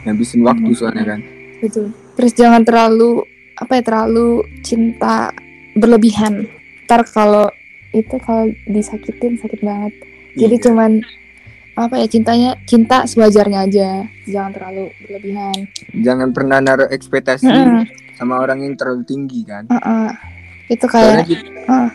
[0.08, 1.20] Ngabisin waktu soalnya kan.
[1.60, 1.92] Betul.
[2.16, 5.32] Terus jangan terlalu apa ya terlalu cinta
[5.76, 6.48] berlebihan.
[6.86, 7.52] Ntar kalau
[7.92, 9.94] itu kalau disakitin sakit banget.
[10.36, 10.64] Jadi Iya.
[10.68, 10.92] cuman
[11.76, 13.90] apa ya cintanya cinta sewajarnya aja.
[14.26, 15.58] Jangan terlalu berlebihan.
[15.96, 17.84] jangan pernah naruh ekspektasi Mm-mm.
[18.16, 19.68] sama orang yang terlalu tinggi kan.
[19.68, 20.12] Uh-uh.
[20.68, 21.92] Itu Soalnya, kayak kita-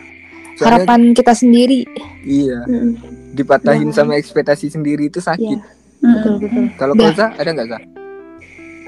[0.55, 1.81] soalnya harapan kita sendiri.
[2.23, 2.93] iya Mm.
[3.33, 3.97] dipatahin Jangan.
[3.97, 5.59] sama ekspektasi sendiri itu sakit.
[6.01, 6.13] Mm.
[6.13, 6.65] betul.
[6.77, 7.13] Kalau Dah.
[7.13, 8.00] kau ada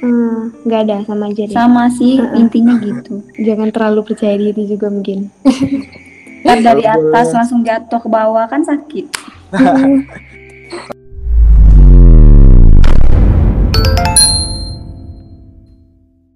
[0.03, 0.11] nggak?
[0.11, 1.55] Hmm, nggak ada sama aja deh.
[1.55, 3.23] Sama sih intinya gitu.
[3.39, 5.31] Jangan terlalu percaya diri juga mungkin.
[6.43, 9.07] Ntar dari atas langsung jatuh ke bawah kan sakit.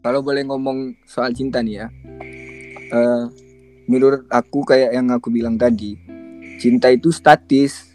[0.07, 1.91] Kalau boleh ngomong soal cinta nih ya,
[2.95, 3.23] eh,
[3.91, 5.99] menurut aku kayak yang aku bilang tadi,
[6.63, 7.91] cinta itu statis.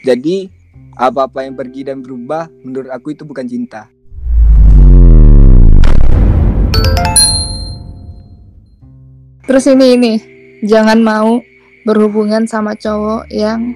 [0.00, 0.48] Jadi
[0.96, 3.92] apa-apa yang pergi dan berubah, menurut aku itu bukan cinta.
[9.46, 10.12] Terus ini ini
[10.60, 11.42] jangan mau
[11.82, 13.74] berhubungan sama cowok yang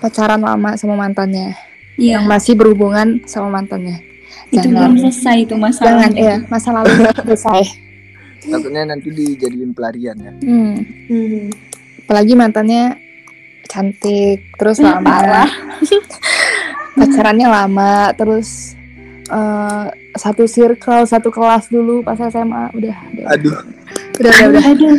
[0.00, 1.52] pacaran lama sama mantannya,
[1.94, 2.16] Iya.
[2.16, 4.00] yang masih berhubungan sama mantannya.
[4.48, 4.72] Itu Jangan.
[4.72, 6.20] belum selesai itu Jangan masalahnya.
[6.20, 7.62] ya masa lalu selesai.
[8.44, 10.32] Takutnya nanti dijadiin pelarian ya.
[10.38, 10.76] Hmm.
[11.08, 11.48] Hmm.
[12.04, 13.00] Apalagi mantannya
[13.66, 15.48] cantik, terus Hmm, lama,
[16.94, 18.76] pacarannya lama, terus
[19.24, 23.56] eh, satu circle, satu kelas dulu pas SMA, udah, udah, Aduh,
[24.20, 24.64] udah, udah, udah.
[24.70, 24.96] Aduh,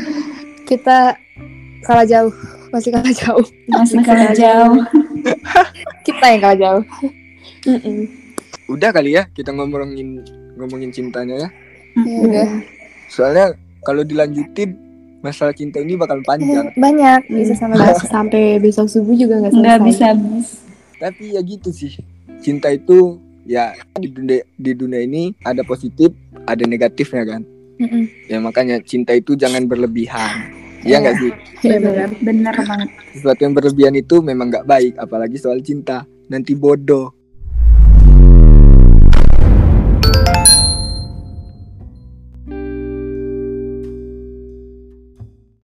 [0.65, 0.97] Kita
[1.85, 2.33] kalah jauh,
[2.73, 3.45] masih kalah jauh.
[3.69, 4.81] masih Masih kalah jauh.
[6.05, 6.83] Kita yang kalah jauh.
[7.65, 8.05] Mm-mm.
[8.65, 10.21] udah kali ya kita ngomongin
[10.57, 11.49] ngomongin cintanya ya.
[12.01, 12.47] Ya, udah.
[13.09, 13.45] Soalnya
[13.81, 14.77] kalau dilanjutin
[15.25, 16.69] masalah cinta ini bakal panjang.
[16.77, 19.65] Banyak, bisa sampai Bahas sampai besok subuh juga nggak selesai.
[19.65, 20.47] Nggak bisa habis.
[21.01, 21.97] Tapi ya gitu sih.
[22.41, 26.13] Cinta itu ya di dunia di dunia ini ada positif,
[26.45, 27.41] ada negatifnya kan.
[27.75, 28.03] Mm-mm.
[28.27, 30.51] Ya makanya cinta itu jangan berlebihan.
[30.85, 30.97] Iya Iya.
[31.01, 31.31] nggak sih?
[31.65, 32.09] Iya benar.
[32.21, 32.89] Bener banget.
[33.11, 36.05] Sesuatu yang berlebihan itu memang nggak baik, apalagi soal cinta.
[36.29, 37.11] Nanti bodoh.